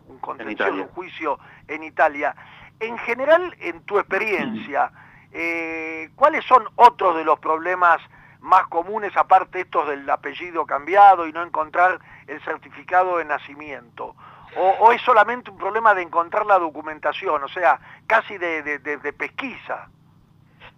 [0.09, 2.35] un, contención, un juicio en Italia.
[2.81, 4.91] En general, en tu experiencia,
[5.33, 8.01] eh, ¿cuáles son otros de los problemas
[8.41, 14.15] más comunes, aparte estos del apellido cambiado y no encontrar el certificado de nacimiento?
[14.57, 19.89] o, es solamente un problema de encontrar la documentación, o sea, casi de pesquisa.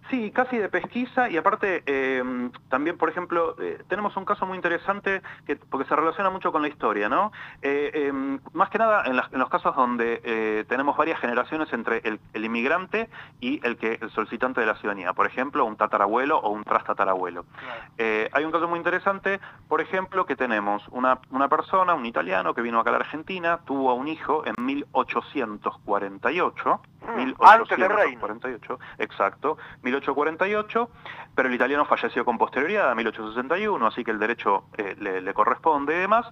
[0.09, 4.55] Sí, casi de pesquisa y aparte em, también, por ejemplo, eh, tenemos un caso muy
[4.55, 7.33] interesante que, porque se relaciona mucho con la historia, ¿no?
[7.61, 12.21] Eh, em, más que nada en, los casos donde eh, tenemos varias generaciones entre el,
[12.33, 13.09] inmigrante
[13.41, 17.43] y el, que, el solicitante de la ciudadanía, por ejemplo, un tatarabuelo o un trastatarabuelo.
[17.97, 22.61] hay un caso muy interesante, por ejemplo, que tenemos una, una persona, un italiano que
[22.61, 26.81] vino acá a la Argentina, tuvo un hijo en 1848,
[27.15, 30.89] 1848, exacto, 1848,
[31.35, 35.95] pero el italiano falleció con posterioridad, a 1861, así que el derecho eh, le, corresponde
[35.95, 36.25] y demás.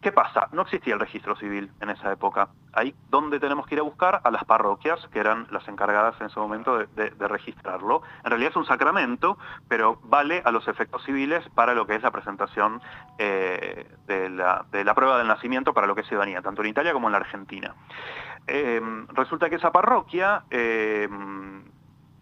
[0.00, 0.48] ¿Qué pasa?
[0.52, 2.48] No existía el registro civil en esa época.
[2.72, 6.28] Ahí donde tenemos que ir a buscar a las parroquias, que eran las encargadas en
[6.28, 8.02] ese momento de, registrarlo.
[8.24, 9.36] En realidad es un sacramento,
[9.68, 12.80] pero vale a los efectos civiles para lo que es la presentación
[13.18, 17.08] eh, de, la, prueba del nacimiento para lo que es ciudadanía, tanto en Italia como
[17.08, 17.74] en la Argentina.
[18.46, 18.80] Eh,
[19.14, 20.44] resulta que esa parroquia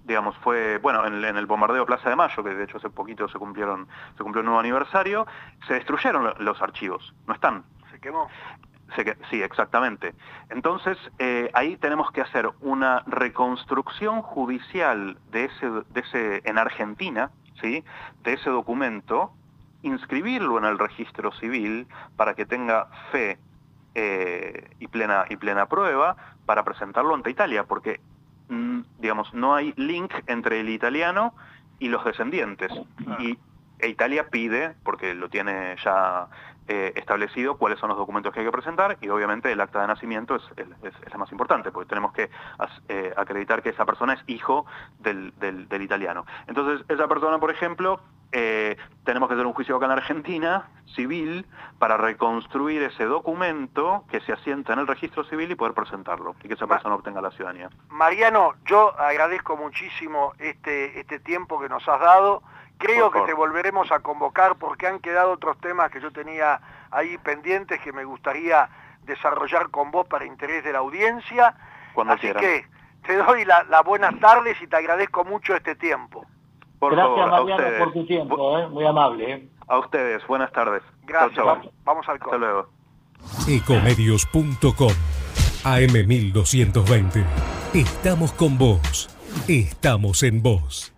[0.09, 3.39] digamos, fue, bueno, en, el bombardeo Plaza de Mayo, que de hecho hace poquito se
[3.39, 5.27] cumplieron, se cumplió un nuevo aniversario,
[5.67, 7.63] se destruyeron los archivos, no están.
[7.93, 8.27] Se quemó.
[9.31, 10.15] sí, exactamente.
[10.49, 17.31] Entonces, eh, ahí tenemos que hacer una reconstrucción judicial de ese, de ese, en Argentina,
[17.61, 17.85] ¿sí?
[18.23, 19.33] de ese documento,
[19.83, 23.39] inscribirlo en el registro civil para que tenga fe
[24.01, 28.01] eh, y, plena, y plena prueba para presentarlo ante Italia, porque
[28.49, 31.35] Mm, digamos, no hay link entre el italiano
[31.79, 32.73] y los descendientes.
[33.19, 33.39] Y
[33.79, 36.29] e Italia pide, porque lo tiene ya
[36.67, 39.87] eh, establecido, cuáles son los documentos que hay que presentar y obviamente el acta de
[39.87, 42.29] nacimiento es, es, la más importante, porque tenemos que
[42.89, 44.67] eh, acreditar que esa persona es hijo
[44.99, 46.27] del, del italiano.
[46.49, 48.01] Entonces, esa persona, por ejemplo,
[48.33, 51.47] eh, tenemos que hacer un juicio acá en Argentina, civil,
[51.79, 56.49] para reconstruir ese documento que se asienta en el registro civil y poder presentarlo, y
[56.49, 57.71] que esa persona obtenga la ciudadanía.
[57.89, 62.43] Mariano, yo agradezco muchísimo este, este tiempo que nos has dado.
[62.77, 66.61] Creo que te volveremos a convocar porque han quedado otros temas que yo tenía
[66.91, 68.69] ahí pendientes que me gustaría
[69.03, 71.57] desarrollar con vos para interés de la audiencia.
[71.95, 72.67] Cuando Así que
[73.05, 76.25] te doy las buenas tardes y te agradezco mucho este tiempo.
[76.81, 78.69] Gracias Mariano por tu tiempo, ¿eh?
[78.69, 79.33] muy amable.
[79.33, 79.49] ¿eh?
[79.67, 80.83] A ustedes, buenas tardes.
[81.05, 81.45] Gracias,
[81.85, 82.69] Vamos, al Hasta luego.
[83.49, 84.93] Ecomedios.com
[85.65, 87.25] AM1220.
[87.75, 89.09] Estamos con vos.
[89.49, 90.98] Estamos en vos.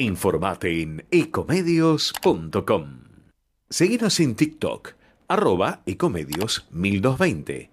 [0.00, 3.00] Informate en ecomedios.com.
[3.68, 4.90] Seguinos en TikTok,
[5.26, 7.68] arroba ecomedios 1220.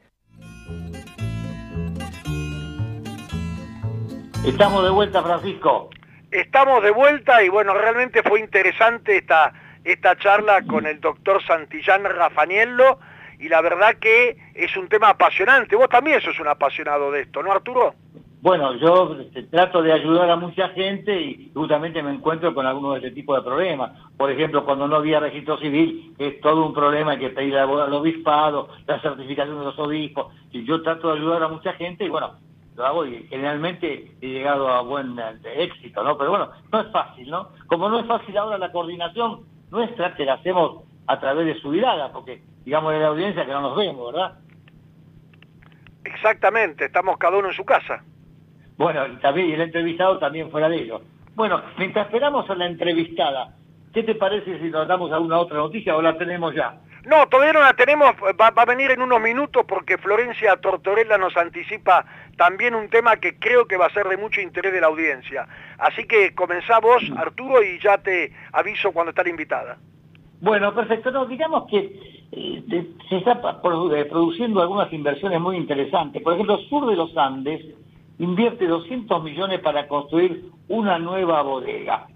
[4.44, 5.92] Estamos de vuelta, Francisco.
[6.32, 12.06] Estamos de vuelta y bueno, realmente fue interesante esta, esta charla con el doctor Santillán
[12.06, 12.98] Rafaniello
[13.38, 15.76] y la verdad que es un tema apasionante.
[15.76, 17.94] Vos también sos un apasionado de esto, ¿no, Arturo?
[18.46, 22.94] Bueno, yo este, trato de ayudar a mucha gente y justamente me encuentro con algunos
[22.94, 23.94] de ese tipo de problemas.
[24.16, 27.92] Por ejemplo, cuando no había registro civil, es todo un problema, hay que pedir al
[27.92, 30.32] obispado, la certificación de los obispos.
[30.52, 32.36] Y yo trato de ayudar a mucha gente y bueno,
[32.76, 36.16] lo hago y generalmente he llegado a buen éxito, ¿no?
[36.16, 37.50] Pero bueno, no es fácil, ¿no?
[37.66, 39.40] Como no es fácil ahora la coordinación
[39.72, 43.54] nuestra, que la hacemos a través de su mirada, porque digamos de la audiencia que
[43.54, 44.38] no nos vemos, ¿verdad?
[46.04, 48.04] Exactamente, estamos cada uno en su casa.
[48.78, 51.02] Bueno, y también el entrevistado también fuera de ello.
[51.36, 53.56] Bueno, mientras esperamos a la entrevistada,
[53.94, 56.80] ¿qué te parece si nos damos alguna otra noticia o la tenemos ya?
[57.06, 61.38] No, todavía no la tenemos, va, a venir en unos minutos porque Florencia Tortorella nos
[61.38, 62.04] anticipa
[62.36, 65.48] también un tema que creo que va a ser de mucho interés de la audiencia.
[65.78, 69.78] Así que comenzá vos, Arturo, y ya te aviso cuando está la invitada.
[70.42, 71.12] Bueno, perfecto.
[71.12, 71.78] No, digamos que
[72.32, 72.64] eh,
[73.08, 76.24] se está eh, produciendo algunas inversiones muy interesantes.
[76.24, 77.62] Por ejemplo, Sur de los Andes
[78.20, 82.08] invierte 200 millones para construir una nueva bodega.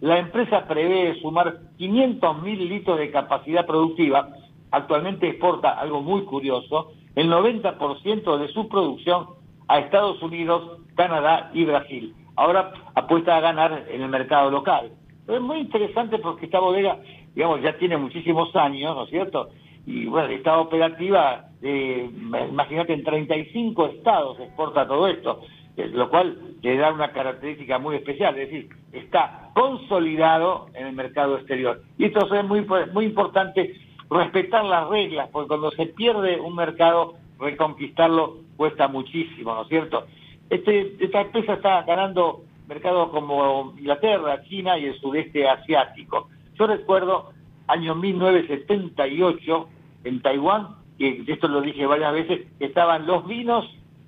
[0.00, 4.28] La empresa prevé sumar 500 mil litros de capacidad productiva.
[4.70, 9.26] Actualmente exporta algo muy curioso, el 90% de su producción
[9.66, 12.14] a Estados Unidos, Canadá y Brasil.
[12.36, 14.92] Ahora apuesta a ganar en el mercado local.
[15.26, 16.98] es muy interesante porque esta bodega,
[17.34, 19.48] digamos, ya tiene muchísimos años, ¿no es cierto?
[19.84, 22.08] Y bueno, está operativa, eh,
[22.50, 25.40] imagínate, en 35 estados exporta todo esto,
[25.76, 30.92] eh, lo cual le da una característica muy especial, es decir, está consolidado en el
[30.92, 31.82] mercado exterior.
[31.98, 33.74] Y esto es muy, muy importante
[34.10, 40.06] respetar las reglas, porque cuando se pierde un mercado, reconquistarlo cuesta muchísimo, ¿no es cierto?
[40.50, 46.28] Este, esta empresa está ganando mercados como Inglaterra, China y el sudeste asiático.
[46.58, 47.30] Yo recuerdo
[47.66, 49.68] año 1978
[50.04, 53.64] en Taiwán, y esto lo dije varias veces, estaban los vinos,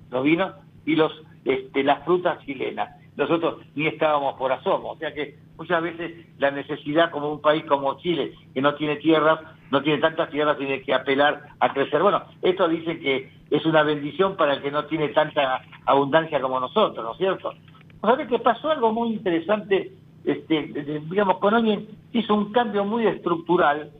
[0.09, 0.53] los vinos
[0.85, 1.11] y los
[1.45, 2.97] este, las frutas chilenas.
[3.17, 7.63] Nosotros ni estábamos por asomo, o sea que muchas veces la necesidad como un país
[7.65, 12.01] como Chile, que no tiene tierras, no tiene tantas tierras, tiene que apelar a crecer.
[12.01, 16.59] Bueno, esto dice que es una bendición para el que no tiene tanta abundancia como
[16.59, 17.53] nosotros, ¿no es cierto?
[18.01, 19.91] ¿Sabes que pasó algo muy interesante?
[20.23, 20.61] Este,
[21.09, 23.91] digamos, con alguien hizo un cambio muy estructural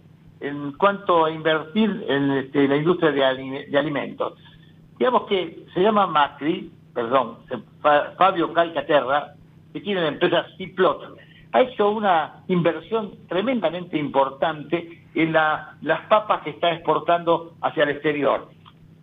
[0.41, 4.33] en cuanto a invertir en este, la industria de, alimentos.
[4.97, 7.37] Digamos que se llama Macri, perdón,
[8.17, 9.35] Fabio Calcaterra,
[9.71, 11.17] que tiene la empresa Ciplot,
[11.53, 18.49] ha hecho una inversión tremendamente importante en las papas que está exportando hacia el exterior.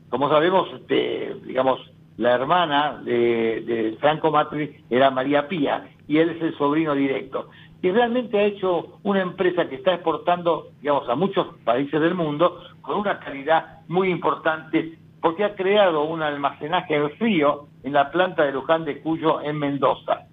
[0.08, 1.80] Como sabemos, este, digamos,
[2.16, 7.50] la hermana de, Franco Matri era María Pía y él es el sobrino directo.
[7.80, 12.60] Y realmente ha hecho una empresa que está exportando, digamos, a muchos países del mundo
[12.82, 18.44] con una calidad muy importante porque ha creado un almacenaje en frío en la planta
[18.44, 20.26] de Luján de Cuyo en Mendoza.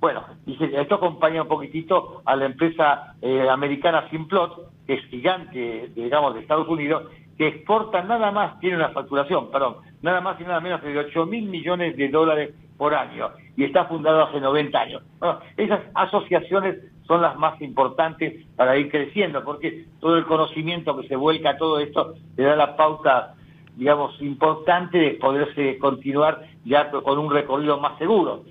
[0.00, 6.34] Bueno, esto acompaña un poquitito a la empresa eh, americana Simplot, que es gigante, digamos,
[6.34, 7.04] de Estados Unidos,
[7.38, 11.26] que exporta nada más, tiene una facturación, perdón, nada más y nada menos de 8
[11.26, 15.02] mil millones de dólares por año, y está fundado hace 90 años.
[15.18, 21.08] Bueno, esas asociaciones son las más importantes para ir creciendo, porque todo el conocimiento que
[21.08, 23.34] se vuelca a todo esto le da la pauta,
[23.76, 28.44] digamos, importante de poderse continuar ya con un recorrido más seguro.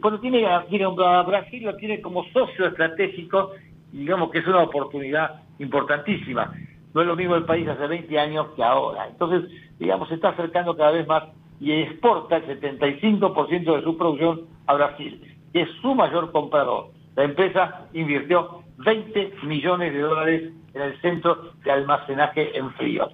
[0.00, 3.50] Bueno, tiene, tiene a Brasil lo tiene como socio estratégico
[3.94, 6.52] digamos que es una oportunidad importantísima.
[6.92, 9.06] No es lo mismo el país hace 20 años que ahora.
[9.08, 11.24] Entonces, digamos, se está acercando cada vez más
[11.60, 15.20] y exporta el 75% de su producción a Brasil,
[15.52, 16.88] que es su mayor comprador.
[17.16, 23.08] La empresa invirtió 20 millones de dólares en el centro de almacenaje en frío.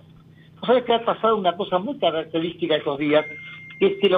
[0.66, 3.24] ¿Sabes que ha pasado una cosa muy característica estos días?
[3.80, 4.08] es que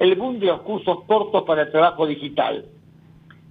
[0.00, 2.64] el, boom de los cursos cortos para el trabajo digital.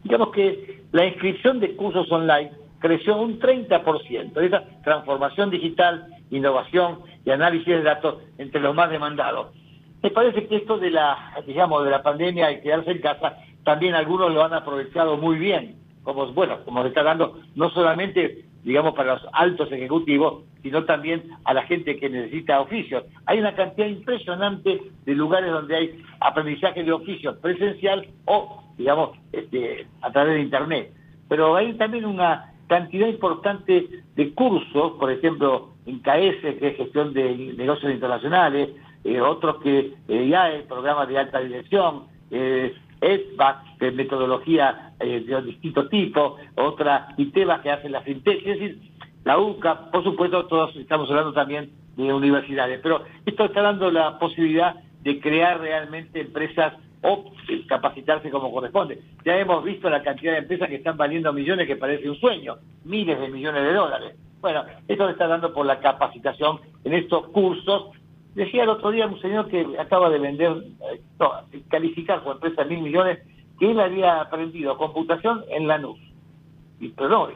[0.03, 4.41] Digamos que la inscripción de cursos online creció un 30%.
[4.41, 9.55] Esa transformación digital, innovación y análisis de datos entre los más demandados.
[10.05, 13.95] Me parece que esto de la, digamos, de la pandemia y quedarse en casa, también
[13.95, 15.77] algunos lo han aprovechado muy bien.
[16.03, 21.23] Como, bueno, como se está dando no solamente digamos, para los altos ejecutivos, sino también
[21.43, 23.03] a la gente que necesita oficios.
[23.25, 29.87] Hay una cantidad impresionante de lugares donde hay aprendizaje de oficios presencial o, digamos, este,
[30.01, 30.93] a través de Internet.
[31.29, 37.13] Pero hay también una cantidad importante de cursos, por ejemplo, en KS, que es gestión
[37.13, 38.69] de negocios internacionales,
[39.05, 45.23] eh, otros que eh, ya hay programas de alta dirección, eh, ESBAC, de metodología eh,
[45.25, 48.79] de distinto tipo, otra ITEBA que hace la fintech, es decir,
[49.23, 54.17] la UCA, por supuesto, todos estamos hablando también de universidades, pero esto está dando la
[54.17, 57.31] posibilidad de crear realmente empresas o
[57.67, 58.99] capacitarse como corresponde.
[59.23, 62.55] Ya hemos visto la cantidad de empresas que están valiendo millones que parece un sueño,
[62.83, 64.15] miles de millones de dólares.
[64.41, 67.91] Bueno, esto se está dando por la capacitación en estos cursos
[68.35, 71.31] Decía el otro día un señor que acaba de vender, eh, no,
[71.69, 73.19] calificar su empresa mil millones,
[73.57, 75.97] que él había aprendido computación en la NUS.
[76.81, 77.29] Y, pero no,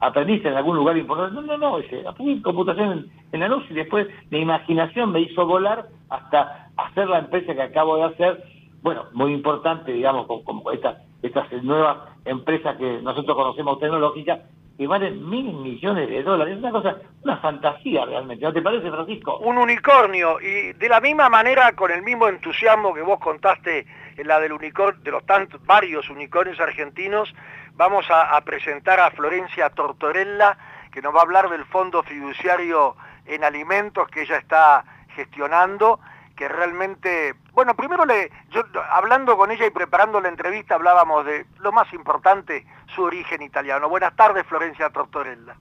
[0.00, 1.34] aprendiste en algún lugar importante.
[1.34, 5.46] No, no, no, dice, aprendí computación en, la NUS y después mi imaginación me hizo
[5.46, 8.44] volar hasta hacer la empresa que acabo de hacer.
[8.82, 14.40] Bueno, muy importante, digamos, como, estas estas nuevas empresas que nosotros conocemos tecnológicas,
[14.76, 16.54] que valen mil millones de dólares.
[16.54, 18.44] Es una cosa, una fantasía realmente.
[18.44, 19.38] ¿No te parece, Francisco?
[19.38, 20.40] Un unicornio.
[20.40, 24.52] Y de la misma manera, con el mismo entusiasmo que vos contaste en la del
[24.52, 27.34] unicornio, de los tantos, varios unicornios argentinos,
[27.74, 30.56] vamos a, a presentar a Florencia Tortorella,
[30.92, 32.96] que nos va a hablar del Fondo Fiduciario
[33.26, 36.00] en Alimentos que ella está gestionando
[36.36, 41.46] que realmente, bueno, primero le, yo hablando con ella y preparando la entrevista hablábamos de
[41.60, 43.88] lo más importante, su origen italiano.
[43.88, 45.56] Buenas tardes, Florencia Tortorella.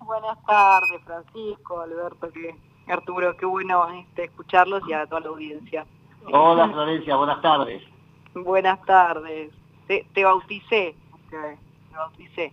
[0.00, 2.54] Buenas tardes, Francisco, Alberto, que,
[2.88, 5.86] Arturo, qué bueno este, escucharlos y a toda la audiencia.
[6.32, 7.82] Hola, Florencia, buenas tardes.
[8.34, 9.52] Buenas tardes.
[9.86, 10.94] Te, bauticé.
[11.30, 12.52] me bauticé.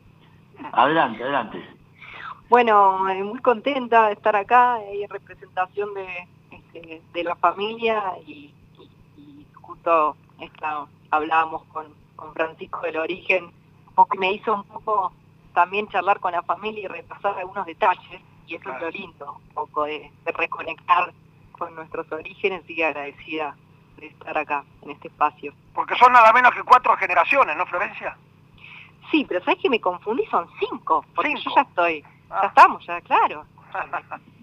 [0.71, 1.69] Adelante, adelante.
[2.49, 6.27] Bueno, eh, muy contenta de estar acá en representación de,
[6.73, 8.53] este, de la familia y,
[9.53, 13.51] justo esta, hablábamos con, con Francisco del origen,
[13.95, 15.13] porque me hizo un poco
[15.53, 19.53] también charlar con la familia y repasar algunos detalles, y eso es lo lindo, un
[19.53, 21.13] poco de, reconectar
[21.51, 23.55] con nuestros orígenes y agradecida
[23.97, 25.53] de estar acá, en este espacio.
[25.73, 28.17] Porque son nada menos que cuatro generaciones, ¿no, Florencia?
[29.11, 30.25] Sí, pero ¿sabes que me confundí?
[30.25, 32.47] Son cinco, porque yo ya estoy, ya ah.
[32.47, 33.45] estamos, ya, claro.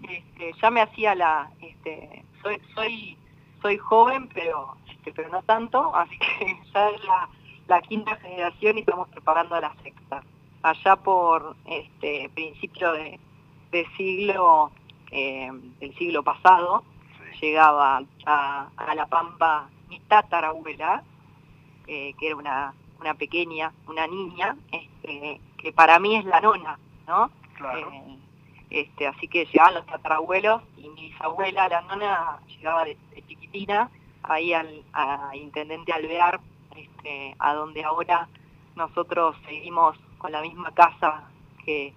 [0.09, 3.17] Este, ya me hacía la, este, soy, soy,
[3.61, 7.29] soy joven, pero, este, pero no tanto, así que ya es la,
[7.67, 10.23] la quinta generación y estamos preparando a la sexta.
[10.63, 13.19] Allá por este principio de,
[13.97, 14.71] siglo
[15.11, 16.83] eh, del siglo pasado
[17.41, 21.03] llegaba a, La Pampa mi tatarabuela
[21.87, 26.77] eh, que era una, una pequeña una niña este, que para mí es la nona
[27.07, 27.31] no
[27.75, 28.17] eh,
[28.71, 32.97] este así que llegaban los tatarabuelos y mi bisabuela la nona llegaba de,
[33.27, 33.89] chiquitina
[34.23, 36.39] ahí al a intendente Alvear
[36.75, 38.27] este, a donde ahora
[38.75, 41.23] nosotros seguimos con la misma casa
[41.65, 41.93] que,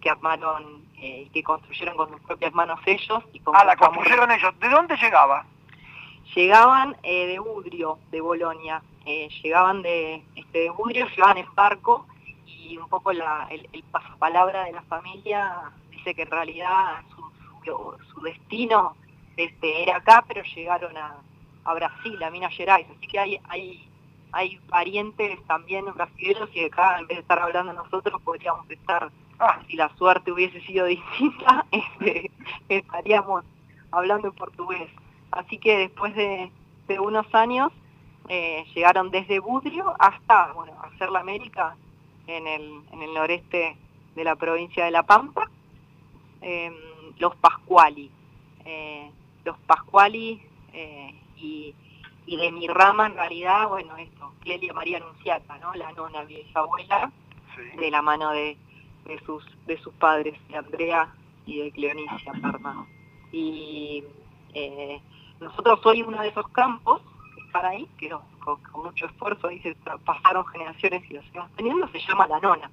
[0.00, 3.22] que armaron eh, y que construyeron con sus propias manos ellos.
[3.32, 4.58] Y ah, la construyeron ellos.
[4.60, 5.46] ¿De dónde llegaba?
[6.34, 8.82] Llegaban eh, de Udrio, de Bolonia.
[9.06, 12.06] Eh, llegaban de, este, de Udrio, llegaban en barco
[12.46, 15.72] y un poco la, el, el pasapalabra de la familia
[16.08, 18.96] dice que en realidad su, su, destino
[19.36, 21.16] este, era acá, pero llegaron a,
[21.64, 22.86] a Brasil, a Minas Gerais.
[22.90, 23.88] Así que hay, hay
[24.32, 29.60] hay parientes también brasileños y acá en vez de estar hablando nosotros podríamos estar, ah.
[29.66, 32.30] si la suerte hubiese sido distinta, este,
[32.68, 33.44] estaríamos
[33.90, 34.90] hablando en portugués.
[35.30, 36.50] Así que después de,
[37.00, 37.72] unos años
[38.28, 41.76] eh, llegaron desde Budrio hasta bueno, hacer la América
[42.26, 43.76] en el, en el noreste
[44.14, 45.50] de la provincia de La Pampa,
[46.40, 46.74] em,
[47.18, 48.10] los Pascuali.
[48.64, 49.10] Eh,
[49.44, 51.74] los Pascuali eh, y
[52.28, 55.72] y de mi rama en realidad, bueno, esto, Clelia María Anunciata, ¿no?
[55.74, 57.10] La nona bisabuela,
[57.78, 58.56] de la mano de,
[59.06, 61.08] de, sus, de sus padres, de Andrea
[61.46, 62.86] y de Cleonicia Parma.
[63.32, 64.04] Y
[64.52, 65.00] eh,
[65.40, 67.00] nosotros hoy uno de esos campos
[67.34, 69.74] que están ahí, que con, mucho esfuerzo se
[70.04, 72.70] pasaron generaciones y lo seguimos teniendo, se llama La Nona.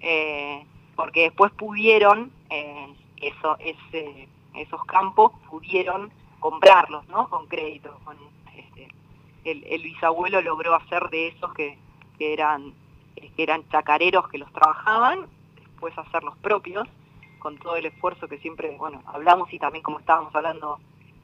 [0.00, 0.64] Eh,
[0.96, 7.28] porque después pudieron, eh, eso, ese, esos campos pudieron comprarlos, ¿no?
[7.28, 8.16] Con crédito, con
[9.44, 11.78] el, bisabuelo logró hacer de esos que,
[12.18, 12.72] eran,
[13.14, 16.88] que eran chacareros que los trabajaban, después hacer los propios,
[17.38, 20.78] con todo el esfuerzo que siempre, bueno, hablamos y también como estábamos hablando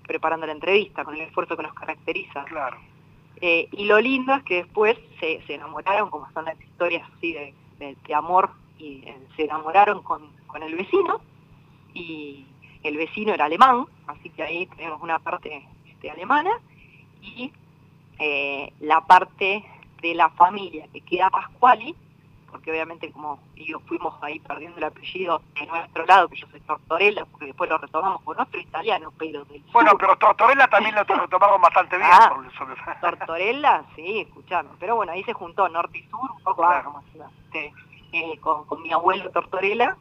[0.06, 2.44] preparando la entrevista, con el esfuerzo que nos caracteriza.
[2.44, 2.76] Claro.
[3.40, 8.14] Eh, y lo lindo es que después se, enamoraron, como son las historias así de,
[8.14, 11.20] amor, y eh, se enamoraron con, con, el vecino,
[11.94, 12.46] y
[12.82, 16.50] el vecino era alemán, así que ahí tenemos una parte este, alemana,
[17.20, 17.52] y
[18.18, 19.64] eh, la parte
[20.00, 21.94] de la familia que queda Pascuali,
[22.52, 26.60] porque obviamente como yo fuimos ahí perdiendo el apellido de nuestro lado, que yo soy
[26.60, 31.02] Tortorella, porque después lo retomamos con otro italiano, pero del Bueno, pero Tortorella también lo
[31.04, 32.08] retomamos bastante bien.
[32.12, 32.36] Ah,
[33.00, 34.68] Tortorella, sí, escuchame.
[34.78, 37.02] Pero bueno, ahí se juntó norte y sur, un poco como
[37.46, 37.72] este,
[38.12, 39.96] eh, con, mi abuelo Tortorella,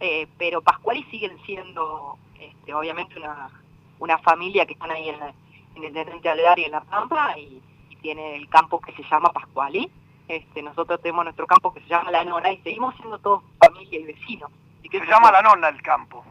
[0.00, 3.50] eh, pero Pascuali siguen siendo, este, obviamente, una,
[3.98, 5.34] una familia que están ahí en la
[5.76, 7.62] en el Intendente Algar y en La Pampa y,
[8.02, 9.90] tiene el campo que se llama Pascuali.
[10.28, 13.98] Este, nosotros tenemos nuestro campo que se llama La Nona y seguimos siendo todos familia
[13.98, 14.50] y vecinos.
[14.88, 16.24] se llama La Nona el campo.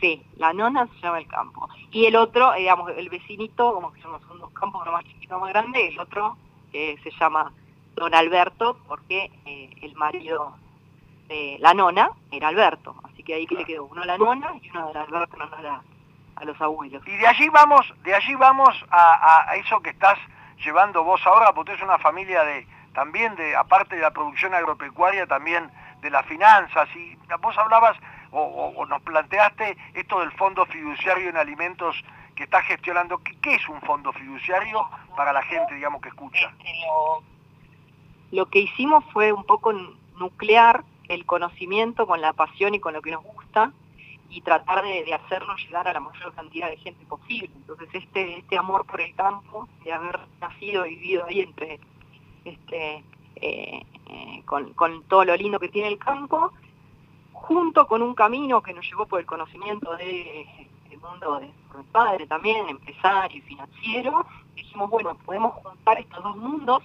[0.00, 1.66] Sí, La Nona se llama el campo.
[1.92, 5.38] Y el otro, eh, digamos, el vecinito, como que son dos campos, uno más chiquito,
[5.38, 6.36] más grande, el otro
[6.74, 7.52] eh, se llama
[7.94, 10.56] Don Alberto porque eh, el marido
[11.28, 12.94] la nona era Alberto.
[13.04, 15.82] Así que ahí que le quedó uno la nona y uno de Alberto, la,
[16.36, 17.02] a los abuelos.
[17.06, 20.18] Y de allí vamos, de allí vamos a, eso que estás
[20.64, 25.26] llevando vos ahora, porque es una familia de también de, aparte de la producción agropecuaria,
[25.26, 25.68] también
[26.00, 27.96] de las finanzas, y vos hablabas
[28.30, 31.96] o, nos planteaste esto del fondo fiduciario en alimentos
[32.36, 33.18] que está gestionando.
[33.18, 36.52] ¿Qué, es un fondo fiduciario para la gente, digamos, que escucha?
[36.58, 36.72] Este,
[38.32, 39.72] lo que hicimos fue un poco
[40.18, 43.72] nuclear el conocimiento con la pasión y con lo que nos gusta
[44.30, 47.50] y tratar de, hacerlo llegar a la mayor cantidad de gente posible.
[47.54, 51.78] Entonces este, este amor por el campo, de haber nacido y vivido ahí entre,
[52.44, 53.04] este,
[53.36, 56.52] eh, eh, con, todo lo lindo que tiene el campo,
[57.32, 60.46] junto con un camino que nos llevó por el conocimiento del
[61.00, 61.46] mundo de
[61.76, 66.82] mi padre también, empresario y financiero, dijimos, bueno, podemos juntar estos dos mundos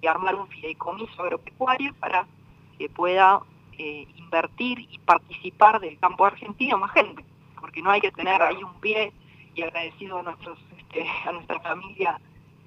[0.00, 2.26] y armar un fideicomiso agropecuario para
[2.78, 3.40] que pueda
[3.78, 7.24] eh, invertir y participar del campo argentino más gente,
[7.60, 9.12] porque no hay que tener ahí un pie
[9.54, 12.20] y agradecido a, nuestros, este, a nuestra familia,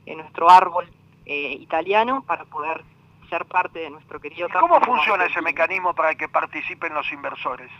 [0.05, 0.87] en nuestro árbol
[1.25, 2.83] eh, italiano, para poder
[3.29, 4.67] ser parte de nuestro querido campo.
[4.67, 7.71] ¿Cómo funciona ese mecanismo para que participen los inversores?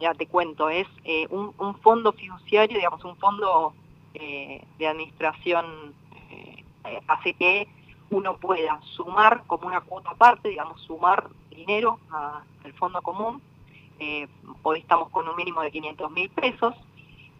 [0.00, 3.74] Ya te cuento, es eh, un, un, fondo fiduciario, digamos, un fondo
[4.14, 5.94] de administración
[7.06, 7.68] hace que
[8.10, 11.28] uno pueda sumar como una cuota aparte, digamos, sumar
[11.58, 13.42] dinero al fondo común.
[13.98, 14.28] Eh,
[14.62, 16.74] hoy estamos con un mínimo de 500 mil pesos.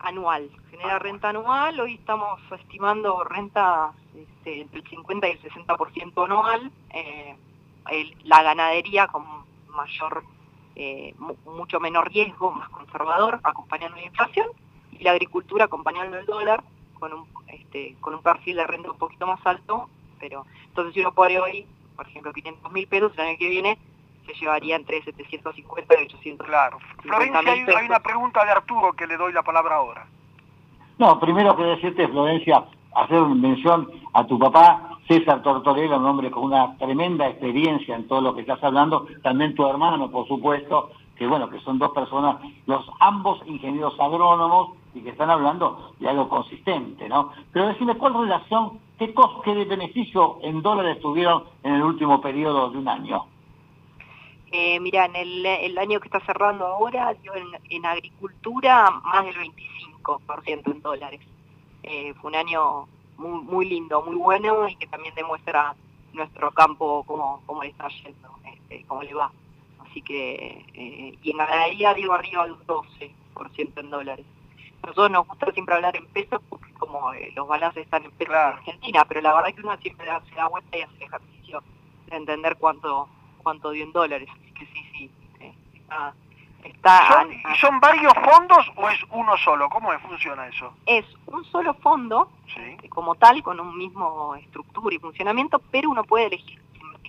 [0.00, 6.24] Anual, genera renta anual, hoy estamos estimando renta este, entre el 50 y el 60%
[6.24, 7.36] anual, eh,
[8.24, 9.24] la ganadería con
[9.68, 10.24] mayor
[10.76, 11.14] eh,
[11.46, 14.46] mucho menor riesgo, más conservador, acompañando la inflación,
[14.92, 16.62] y la agricultura acompañando el dólar
[16.98, 21.00] con un, este, con un perfil de renta un poquito más alto, pero entonces si
[21.00, 21.66] uno pone hoy,
[21.96, 23.78] por ejemplo, 500 mil pesos, el año que viene
[24.26, 26.78] se llevaría entre 750 y 800 Claro.
[27.02, 30.06] Florencia, hay, hay, una pregunta de Arturo que le doy la palabra ahora.
[30.98, 32.64] No, primero que decirte, Florencia,
[32.94, 38.20] hacer mención a tu papá, César Tortorella, un hombre con una tremenda experiencia en todo
[38.20, 42.36] lo que estás hablando, también tu hermano, por supuesto, que bueno, que son dos personas,
[42.66, 47.32] los ambos ingenieros agrónomos y que están hablando de algo consistente, ¿no?
[47.52, 52.70] Pero decime, ¿cuál relación, qué, qué de beneficio en dólares tuvieron en el último periodo
[52.70, 53.26] de un año?
[54.52, 57.32] Eh, mira, en el, año que está cerrando ahora, yo
[57.70, 61.20] en, agricultura más del 25% en dólares.
[61.82, 62.86] Eh, fue un año
[63.16, 65.74] muy, muy lindo, muy bueno y que también demuestra
[66.12, 69.32] nuestro campo cómo, cómo le está yendo, este, cómo le va.
[69.88, 74.26] Así que, eh, y en ganadería digo arriba del 12% en dólares.
[74.82, 78.34] Nosotros nos gusta siempre hablar en pesos porque como eh, los balances están en pesos
[78.34, 81.02] en Argentina, pero la verdad es que uno siempre se da vuelta y hace el
[81.02, 81.62] ejercicio
[82.06, 83.08] de entender cuánto
[83.44, 84.28] cuánto dio en dólares.
[84.32, 85.10] Así que sí, sí,
[85.40, 86.14] eh, está,
[86.64, 89.68] ¿Y son varios fondos o es uno solo?
[89.68, 90.74] ¿Cómo funciona eso?
[90.86, 92.30] Es un solo fondo,
[92.88, 96.64] como tal, con un mismo estructura y funcionamiento, pero uno puede elegir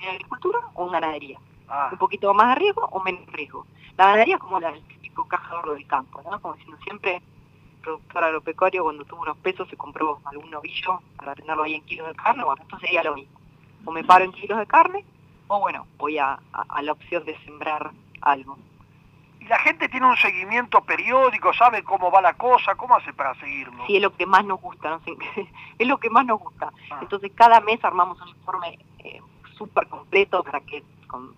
[0.10, 1.40] agricultura o en ganadería.
[1.68, 1.90] Ah.
[1.92, 3.66] Un poquito más de riesgo o menos riesgo.
[3.98, 6.40] La ganadería es como el típico cajador del campo, ¿no?
[6.42, 11.36] Como diciendo siempre, el productor agropecuario cuando tuvo unos pesos se compró algún novillo para
[11.36, 13.40] tenerlo ahí en kilos de carne, bueno, esto sería lo mismo.
[13.86, 15.06] O me paro en kilos de carne,
[15.48, 16.40] o bueno, voy a
[16.82, 17.92] la opción de sembrar
[18.22, 18.58] algo.
[19.46, 22.74] ¿Y la gente tiene un seguimiento periódico, sabe cómo va la cosa?
[22.74, 23.86] ¿Cómo hace para seguirlo?
[23.86, 25.02] Sí, es lo que más nos gusta, ¿no?
[25.78, 26.72] es lo que más nos gusta.
[26.90, 26.98] Ah.
[27.04, 29.22] Entonces cada mes armamos un informe eh,
[29.56, 30.84] súper completo para que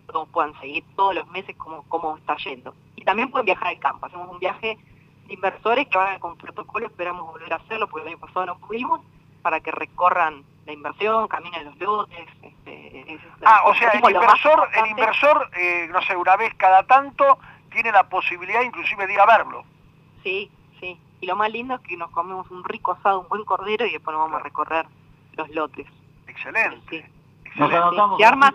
[0.10, 2.74] todos puedan seguir todos los meses cómo, cómo está yendo.
[2.96, 4.06] Y también pueden viajar al campo.
[4.06, 4.78] Hacemos un viaje
[5.26, 8.58] de inversores que van con protocolo, esperamos volver a hacerlo porque el año pasado no
[8.58, 9.02] pudimos,
[9.42, 12.26] para que recorran la inversión, caminen los lotes.
[12.42, 17.38] Este, ah, o sea, el inversor, el inversor eh, no sé, una vez cada tanto
[17.72, 19.64] tiene la posibilidad inclusive de ir a verlo.
[20.24, 20.50] Sí,
[20.80, 21.00] sí.
[21.22, 23.92] Y lo más lindo es que nos comemos un rico asado, un buen cordero y
[23.92, 24.86] después nos vamos a recorrer
[25.34, 25.88] los lotes.
[26.28, 27.10] Excelente.
[27.56, 28.54] Nos se, arma,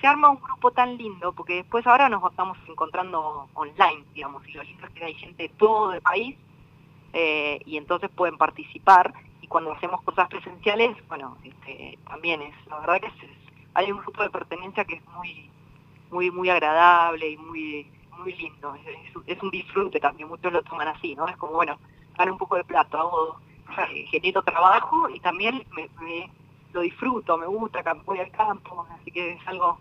[0.00, 4.52] se arma un grupo tan lindo porque después ahora nos estamos encontrando online, digamos, y
[4.52, 6.36] lo lindo es que hay gente de todo el país
[7.12, 12.80] eh, y entonces pueden participar y cuando hacemos cosas presenciales, bueno, este, también es, la
[12.80, 13.30] verdad que es,
[13.74, 15.50] hay un grupo de pertenencia que es muy,
[16.10, 17.86] muy, muy agradable y muy,
[18.18, 18.74] muy lindo,
[19.26, 21.26] es, un disfrute también, muchos lo toman así, ¿no?
[21.28, 21.78] Es como, bueno,
[22.16, 23.40] gano un poco de plato, hago,
[23.92, 26.30] eh, genero trabajo y también me,
[26.72, 29.78] lo disfruto, me gusta, voy al campo, así que es algo,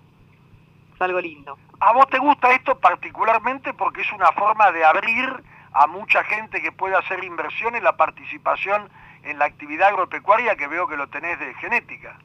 [0.96, 1.58] es algo lindo.
[1.80, 6.62] ¿A vos te gusta esto particularmente porque es una forma de abrir a mucha gente
[6.62, 8.90] que puede hacer inversión en la participación
[9.24, 12.18] en la actividad agropecuaria que veo que lo tenés de genética.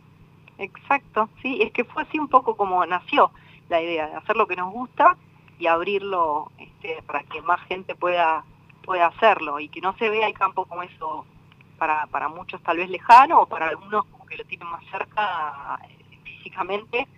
[0.58, 3.30] Exacto, sí, es que fue así un poco como nació
[3.68, 5.16] la idea de hacer lo que nos gusta
[5.64, 8.44] y abrirlo este, para que más gente pueda,
[8.84, 11.24] pueda hacerlo y que no se vea el campo como eso
[11.78, 15.78] para, para muchos tal vez lejano o para algunos como que lo tienen más cerca
[15.88, 17.08] eh, físicamente,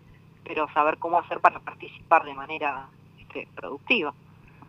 [0.44, 2.86] pero saber cómo hacer para participar de manera
[3.18, 4.14] este, productiva.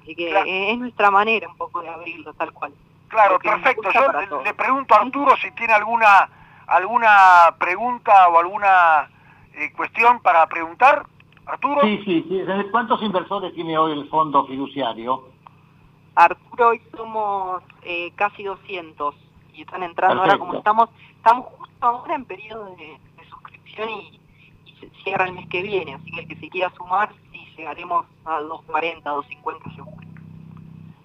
[0.01, 2.73] Así que es nuestra manera un poco de abrirlo tal cual.
[3.09, 3.91] Claro, perfecto.
[3.91, 6.30] Yo le pregunto a Arturo si tiene alguna
[6.65, 9.07] alguna pregunta o alguna
[9.53, 11.05] eh, cuestión para preguntar.
[11.48, 11.82] Arturo.
[11.82, 12.41] Sí, sí, sí.
[12.72, 15.24] ¿Cuántos inversores tiene hoy el fondo fiduciario?
[16.16, 19.16] Arturo, hoy somos eh, casi 200
[19.54, 22.98] y están entrando ahora como estamos, estamos justo ahora en periodo de,
[23.30, 24.20] suscripción y,
[24.80, 28.06] se cierra el mes que viene, así que el que se quiera sumar, sí, llegaremos
[28.26, 29.98] a 240, 250 seguro.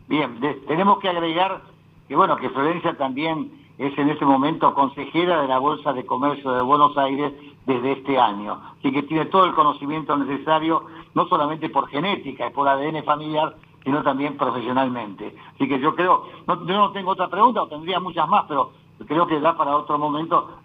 [0.09, 1.63] Bien, tenemos que agregar
[2.07, 6.53] que bueno, que Florencia también es en este momento consejera de la Bolsa de Comercio
[6.53, 7.33] de Buenos Aires
[7.67, 8.61] desde este año.
[8.79, 13.57] Así que tiene todo el conocimiento necesario, no solamente por genética y por ADN familiar,
[13.85, 15.37] sino también profesionalmente.
[15.55, 18.73] Así que yo creo, no, yo no tengo otra pregunta, o tendría muchas más, pero
[19.07, 20.59] creo que da para otro momento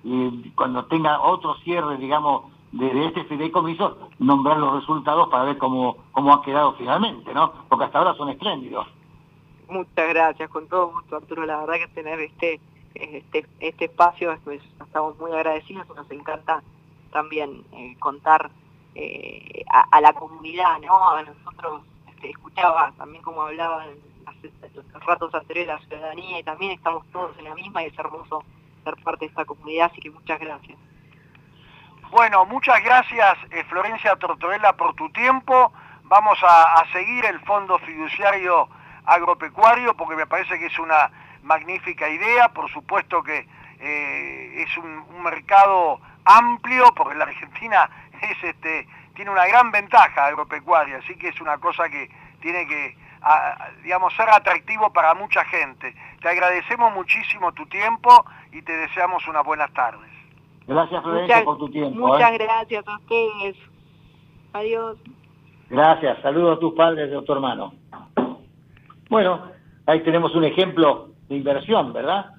[0.56, 6.34] cuando tenga otro cierre, digamos, de, este fideicomiso, nombrar los resultados para ver cómo, cómo
[6.34, 7.52] ha quedado finalmente, ¿no?
[7.70, 8.88] Porque hasta ahora son espléndidos.
[9.70, 11.46] Muchas gracias, con todo gusto, Arturo.
[11.46, 12.60] La verdad que tener este
[12.96, 16.64] este, este espacio, pues, estamos muy agradecidos nos encanta
[17.12, 18.50] también eh, contar
[18.96, 21.10] eh, a, la comunidad, ¿no?
[21.10, 23.90] A nosotros este, escuchaba también como hablaban
[24.26, 28.00] hace los ratos anteriores la ciudadanía y también estamos todos en la misma y es
[28.00, 28.44] hermoso
[28.84, 30.78] ser parte de esta comunidad, así que muchas gracias.
[32.10, 35.72] Bueno, muchas gracias eh, Florencia Tortorella por tu tiempo.
[36.06, 38.70] Vamos a, seguir el Fondo Fiduciario
[39.06, 41.12] Agropecuario porque me parece que es una
[41.44, 42.50] magnífica idea.
[42.50, 43.46] Por supuesto que
[43.80, 47.90] es un, mercado amplio porque la Argentina
[48.22, 52.10] es este, tiene una gran ventaja agropecuaria, así que es una cosa que
[52.42, 52.96] tiene que
[53.84, 55.94] digamos, ser atractivo para mucha gente.
[56.22, 60.10] Te agradecemos muchísimo tu tiempo y te deseamos unas buenas tardes.
[60.68, 62.08] Gracias Florencia por tu tiempo.
[62.08, 62.38] Muchas ¿eh?
[62.38, 63.56] gracias a ustedes.
[64.54, 64.98] Adiós.
[65.70, 67.74] Gracias, saludos a tus padres y a tu hermano.
[69.10, 69.52] Bueno,
[69.86, 72.32] ahí tenemos un ejemplo de inversión, ¿verdad?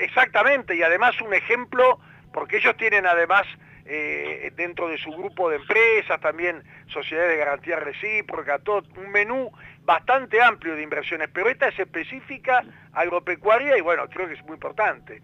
[0.00, 1.98] Exactamente, y además un ejemplo,
[2.36, 3.46] porque ellos tienen además
[3.86, 9.50] eh, dentro de su grupo de empresas, también sociedades de garantía recíproca, todo un menú
[9.86, 12.62] bastante amplio de inversiones, pero esta es específica
[12.92, 15.22] agropecuaria y bueno, creo que es muy importante.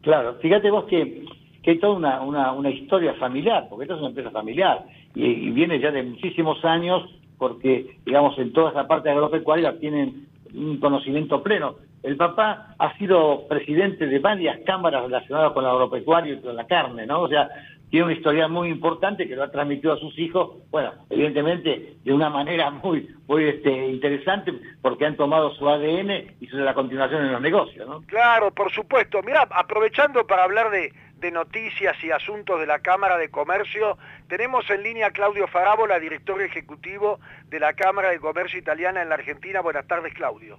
[0.00, 1.26] Claro, fíjate vos que,
[1.62, 4.82] que hay toda una, una, historia familiar, porque esta es una empresa familiar
[5.14, 10.80] y, viene ya de muchísimos años porque, digamos, en toda esa parte agropecuaria tienen un
[10.80, 11.76] conocimiento pleno.
[12.02, 16.66] El papá ha sido presidente de varias cámaras relacionadas con la agropecuario y con la
[16.66, 17.20] carne, ¿no?
[17.22, 17.48] O sea,
[17.90, 22.12] tiene una historia muy importante que lo ha transmitido a sus hijos, bueno, evidentemente de
[22.12, 27.24] una manera muy muy este, interesante porque han tomado su ADN y su la continuación
[27.24, 28.02] en los negocios, ¿no?
[28.02, 29.20] Claro, por supuesto.
[29.22, 33.98] Mira, aprovechando para hablar de, de noticias y asuntos de la Cámara de Comercio,
[34.28, 39.08] tenemos en línea a Claudio Farabola, director ejecutivo de la Cámara de Comercio Italiana en
[39.08, 39.60] la Argentina.
[39.60, 40.58] Buenas tardes, Claudio.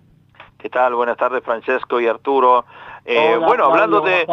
[0.62, 0.94] ¿Qué tal?
[0.94, 2.66] Buenas tardes, Francesco y Arturo.
[3.04, 4.28] Eh, bueno, hablando de...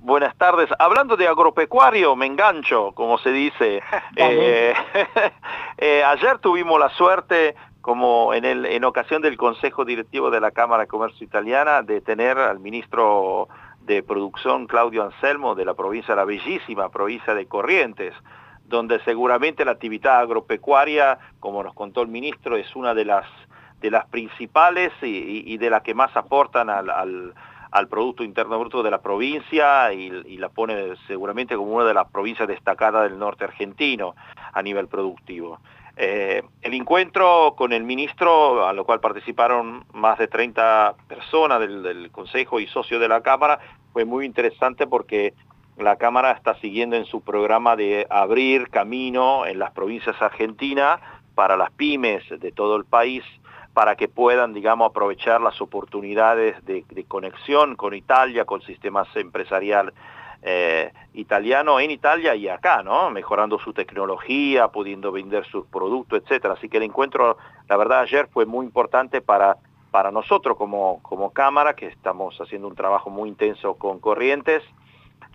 [0.00, 0.68] Buenas tardes.
[0.80, 3.80] Hablando de agropecuario, me engancho, como se dice.
[4.16, 4.74] Eh,
[5.78, 10.50] eh, ayer tuvimos la suerte, como en, el, en ocasión del Consejo Directivo de la
[10.50, 13.46] Cámara de Comercio Italiana, de tener al ministro
[13.82, 18.12] de Producción, Claudio Anselmo, de la provincia la bellísima provincia de Corrientes,
[18.64, 23.24] donde seguramente la actividad agropecuaria, como nos contó el ministro, es una de las
[23.80, 27.34] de las principales y, de las que más aportan al,
[27.88, 32.48] Producto Interno Bruto de la provincia y, la pone seguramente como una de las provincias
[32.48, 34.14] destacadas del norte argentino
[34.52, 35.60] a nivel productivo.
[36.00, 41.82] Eh, el encuentro con el ministro, a lo cual participaron más de 30 personas del,
[41.82, 43.58] del Consejo y socios de la Cámara,
[43.92, 45.34] fue muy interesante porque
[45.76, 51.00] la Cámara está siguiendo en su programa de abrir camino en las provincias argentinas
[51.34, 53.24] para las pymes de todo el país
[53.78, 59.94] para que puedan, digamos, aprovechar las oportunidades de, conexión con Italia, con sistemas empresarial
[60.42, 63.08] eh, italiano en Italia y acá, ¿no?
[63.12, 66.54] Mejorando su tecnología, pudiendo vender sus productos, etcétera.
[66.54, 67.36] Así que el encuentro,
[67.68, 69.58] la verdad, ayer fue muy importante para,
[69.92, 74.64] para nosotros como, como Cámara, que estamos haciendo un trabajo muy intenso con Corrientes,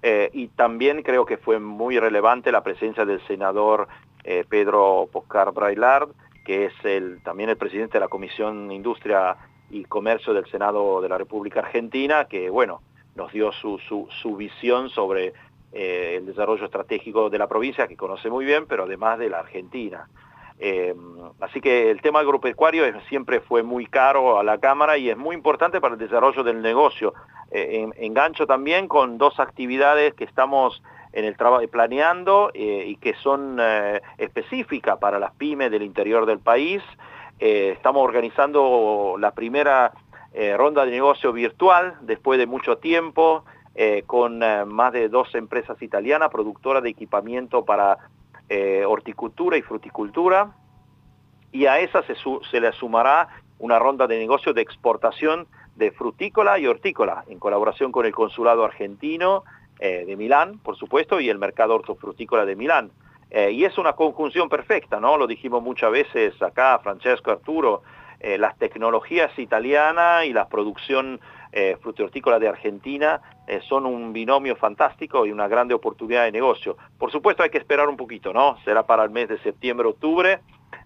[0.02, 3.88] eh, y también creo que fue muy relevante la presencia del senador
[4.26, 6.10] eh, Pedro Poscar Brailard,
[6.44, 9.38] que es el, también el presidente de la Comisión Industria
[9.70, 12.82] y Comercio del Senado de la República Argentina, que bueno,
[13.16, 15.34] nos dio su, su, visión sobre
[15.72, 19.40] eh, el desarrollo estratégico de la provincia, que conoce muy bien, pero además de la
[19.40, 20.08] Argentina.
[20.60, 20.96] Eh,
[21.42, 25.36] así que el tema agropecuario siempre fue muy caro a la Cámara y es muy
[25.36, 27.14] importante para el desarrollo del negocio.
[27.52, 30.82] Eh, engancho también con dos actividades que estamos
[31.14, 33.60] en el trabajo planeando y que son
[34.18, 36.82] específicas para las pymes del interior del país.
[37.40, 39.94] estamos organizando la primera
[40.36, 43.46] eh, ronda de negocio virtual después de mucho tiempo,
[43.76, 47.98] eh, con eh, más de dos empresas italianas productoras de equipamiento para
[48.86, 50.52] horticultura y fruticultura.
[51.52, 52.14] Y a esa se,
[52.52, 57.92] se, le sumará una ronda de negocio de exportación de frutícola y hortícola, en colaboración
[57.92, 59.44] con el Consulado Argentino
[59.84, 62.92] de Milán, por supuesto, y el Mercado Hortofrutícola de Milán.
[63.30, 65.18] y es una conjunción perfecta, ¿no?
[65.18, 67.82] Lo dijimos muchas veces acá, Francesco, Arturo,
[68.24, 71.20] eh, las tecnologías italianas y la producción
[71.52, 76.78] eh, frutihortícola de Argentina eh, son un binomio fantástico y una grande oportunidad de negocio.
[76.98, 78.58] Por supuesto hay que esperar un poquito, ¿no?
[78.64, 80.40] Será para el mes de septiembre, octubre,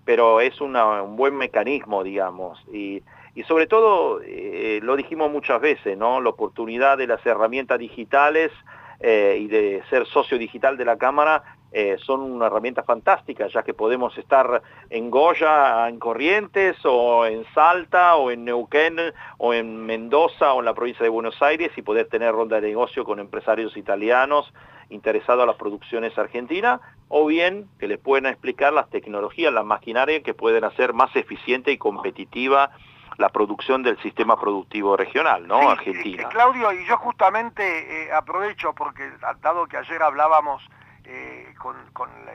[0.04, 0.76] pero es un
[1.16, 2.60] buen mecanismo, digamos.
[2.74, 3.04] Y,
[3.36, 6.20] y sobre todo, eh, lo dijimos muchas veces, ¿no?
[6.20, 8.52] La oportunidad de las herramientas digitales
[9.00, 13.74] y de ser socio digital de la Cámara eh, son una herramienta fantástica, ya que
[13.74, 18.98] podemos estar en Goya, en Corrientes, o en Salta, o en Neuquén,
[19.38, 22.70] o en Mendoza, o en la provincia de Buenos Aires, y poder tener ronda de
[22.70, 24.54] negocio con empresarios italianos
[24.89, 26.80] interesados a las producciones argentinas,
[27.10, 31.74] o bien que les puedan explicar las tecnologías, las maquinarias que pueden hacer más eficiente
[31.74, 32.72] y competitiva
[33.18, 35.70] la producción del sistema productivo regional, ¿no?
[35.70, 36.30] Argentina.
[36.30, 39.11] Claudio, y yo justamente eh, aprovecho porque
[39.41, 40.63] dado que ayer hablábamos
[41.03, 41.76] eh, con,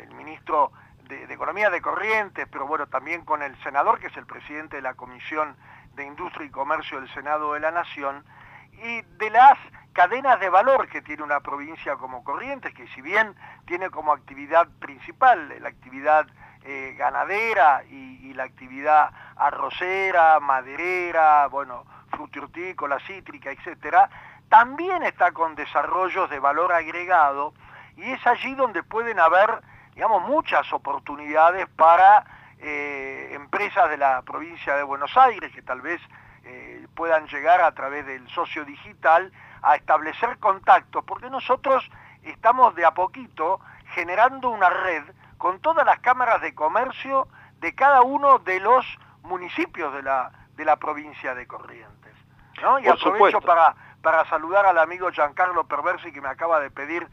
[0.02, 0.72] el ministro
[1.08, 4.82] de, Economía de Corrientes, pero bueno, también con el senador, que es el presidente de
[4.82, 5.56] la Comisión
[5.94, 8.24] de Industria y Comercio del Senado de la Nación,
[8.72, 9.58] y de las
[9.92, 13.34] cadenas de valor que tiene una provincia como Corrientes, que si bien
[13.66, 16.26] tiene como actividad principal la actividad
[16.64, 24.08] eh, ganadera y, la actividad arrocera, maderera, bueno, frutihortícola, cítrica, etcétera,
[24.48, 27.52] también está con desarrollos de valor agregado
[27.94, 29.60] y es allí donde pueden haber,
[29.94, 32.24] digamos, muchas oportunidades para
[32.58, 36.00] eh, empresas de la provincia de Buenos Aires que tal vez
[36.44, 41.90] eh, puedan llegar a través del socio digital a establecer contactos, porque nosotros
[42.22, 43.60] estamos de a poquito
[43.94, 45.02] generando una red
[45.42, 47.26] con todas las cámaras de comercio
[47.58, 48.86] de cada uno de los
[49.24, 52.14] municipios de la, de la provincia de Corrientes.
[52.62, 52.78] ¿no?
[52.78, 57.08] Y aprovecho para, para saludar al amigo Giancarlo Perversi que me acaba de pedir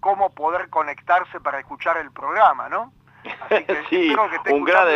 [0.00, 2.92] cómo poder conectarse para escuchar el programa, ¿no?
[3.48, 4.88] Así que sí, espero que un gran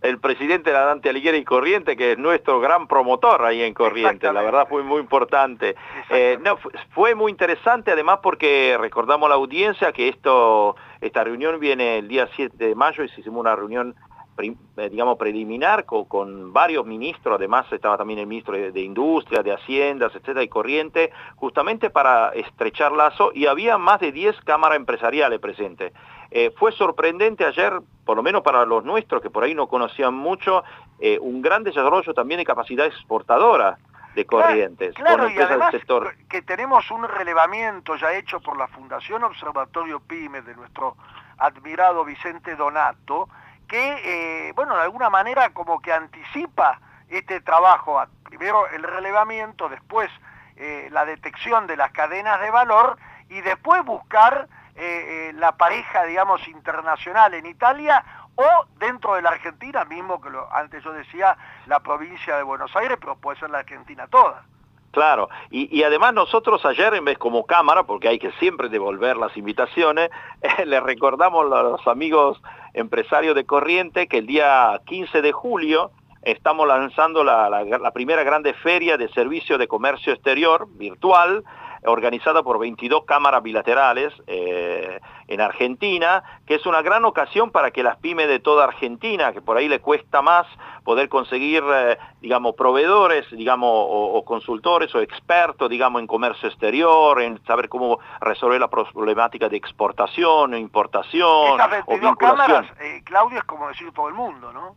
[0.00, 4.32] el presidente de la Dante Alighieri Corriente, que es nuestro gran promotor ahí en Corriente,
[4.32, 5.74] la verdad fue muy importante.
[6.10, 6.56] Eh, no,
[6.90, 12.28] fue muy interesante además porque recordamos la audiencia que esto, esta reunión viene el día
[12.34, 13.94] 7 de mayo y hicimos una reunión
[14.40, 20.12] eh, digamos, preliminar con, varios ministros, además estaba también el ministro de, Industria, de Haciendas,
[20.14, 25.92] etcétera, y Corriente, justamente para estrechar lazo, y había más de 10 cámaras empresariales presentes.
[26.30, 30.14] Eh, fue sorprendente ayer, por lo menos para los nuestros, que por ahí no conocían
[30.14, 30.62] mucho,
[31.00, 33.78] eh, un gran desarrollo también de capacidad exportadora
[34.18, 34.94] de Corrientes.
[34.96, 36.12] Claro, y además sector...
[36.28, 40.96] que tenemos un relevamiento ya hecho por la Fundación Observatorio PYME de nuestro
[41.38, 43.28] admirado Vicente Donato,
[43.68, 50.10] que, eh, bueno, de alguna manera como que anticipa este trabajo, primero el relevamiento, después
[50.56, 52.98] eh, la detección de las cadenas de valor
[53.28, 58.04] y después buscar eh, la pareja, digamos, internacional en Italia
[58.38, 61.36] o dentro de la Argentina, mismo que lo, antes yo decía
[61.66, 64.44] la provincia de Buenos Aires, pero puede ser la Argentina toda.
[64.92, 69.36] Claro, y, además nosotros ayer en vez como cámara, porque hay que siempre devolver las
[69.36, 70.10] invitaciones,
[70.64, 72.40] le recordamos a los amigos
[72.74, 75.90] empresarios de Corriente que el día 15 de julio
[76.22, 81.44] estamos lanzando la, primera grande feria de servicio de comercio exterior virtual,
[81.84, 87.82] organizada por 22 cámaras bilaterales eh, en Argentina, que es una gran ocasión para que
[87.82, 90.46] las pymes de toda Argentina, que por ahí le cuesta más
[90.84, 97.42] poder conseguir, eh, digamos, proveedores, digamos, o, consultores o expertos, digamos, en comercio exterior, en
[97.44, 102.16] saber cómo resolver la problemática de exportación, importación o vinculación.
[102.16, 104.76] cámaras, eh, Claudio, es como decir todo el mundo, ¿no?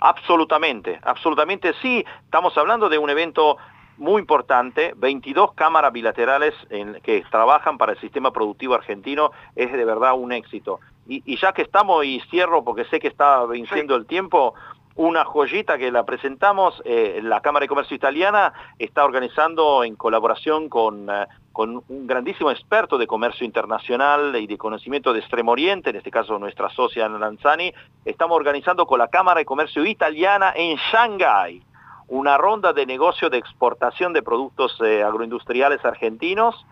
[0.00, 2.04] Absolutamente, absolutamente sí.
[2.24, 3.56] Estamos hablando de un evento
[3.96, 9.84] muy importante, 22 cámaras bilaterales en, que trabajan para el sistema productivo argentino, es de
[9.84, 10.80] verdad un éxito.
[11.06, 14.54] Y, ya que estamos, y cierro porque sé que está venciendo el tiempo,
[14.94, 20.68] una joyita que la presentamos, eh, la Cámara de Comercio Italiana está organizando en colaboración
[20.68, 25.90] con, eh, con, un grandísimo experto de comercio internacional y de conocimiento de Extremo Oriente,
[25.90, 27.72] en este caso nuestra socia Lanzani,
[28.04, 31.62] estamos organizando con la Cámara de Comercio Italiana en Shanghái
[32.10, 36.66] una ronda de negocio de exportación de productos eh, agroindustriales argentinos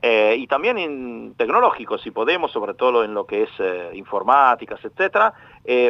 [0.00, 4.82] eh, y también en tecnológicos, si podemos, sobre todo en lo que es eh, informáticas,
[4.82, 5.34] etcétera,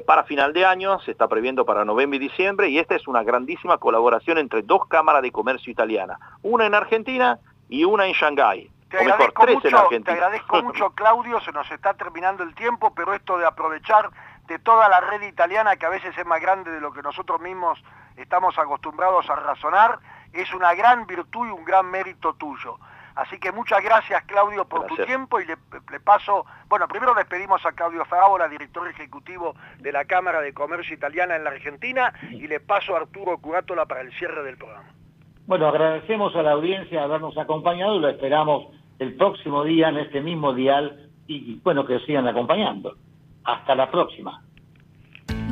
[0.05, 3.22] para final de año, se está previendo para noviembre y diciembre, y esta es una
[3.22, 7.38] grandísima colaboración entre dos cámaras de comercio italiana, una en Argentina
[7.68, 8.68] y una en Shanghái.
[8.90, 13.38] Te agradezco, mucho, te agradezco mucho, Claudio, se nos está terminando el tiempo, pero esto
[13.38, 14.11] de aprovechar
[14.49, 17.40] de toda la red italiana, que a veces es más grande de lo que nosotros
[17.40, 17.78] mismos
[18.18, 19.98] estamos acostumbrados a razonar,
[20.32, 22.78] es una gran virtud y un gran mérito tuyo.
[23.14, 25.56] Así que muchas gracias Claudio por tu tiempo y le,
[25.98, 31.34] paso, bueno, primero despedimos a Claudio Fávola, director ejecutivo de la Cámara de Comercio Italiana
[31.34, 34.88] en la Argentina, y le paso a Arturo Curátola para el cierre del programa.
[35.46, 38.68] Bueno, agradecemos a la audiencia habernos acompañado y lo esperamos
[39.00, 42.94] el próximo día en este mismo dial y bueno, que sigan acompañando.
[43.44, 44.42] Hasta la próxima.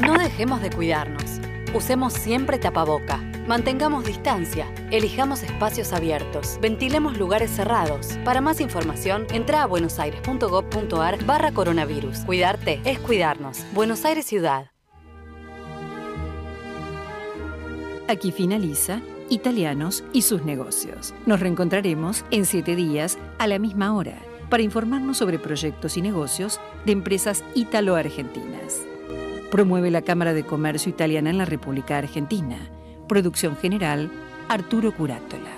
[0.01, 1.41] No dejemos de cuidarnos.
[1.77, 3.19] Usemos siempre tapaboca.
[3.47, 4.67] Mantengamos distancia.
[4.91, 6.59] Elijamos espacios abiertos.
[6.63, 8.19] Ventilemos lugares cerrados.
[8.25, 12.21] Para más información, entra a buenosaires.gov.ar barra coronavirus.
[12.21, 13.63] Cuidarte es cuidarnos.
[13.75, 14.71] Buenos Aires Ciudad.
[18.09, 21.13] Aquí finaliza Italianos y sus negocios.
[21.27, 24.17] Nos reencontraremos en siete días a la misma hora
[24.49, 28.86] para informarnos sobre proyectos y negocios de empresas ítalo-argentinas.
[29.57, 32.59] Promueve la Cámara de Comercio Italiana en la República Argentina.
[33.09, 34.13] Producción general,
[34.51, 35.56] Arturo Curátola.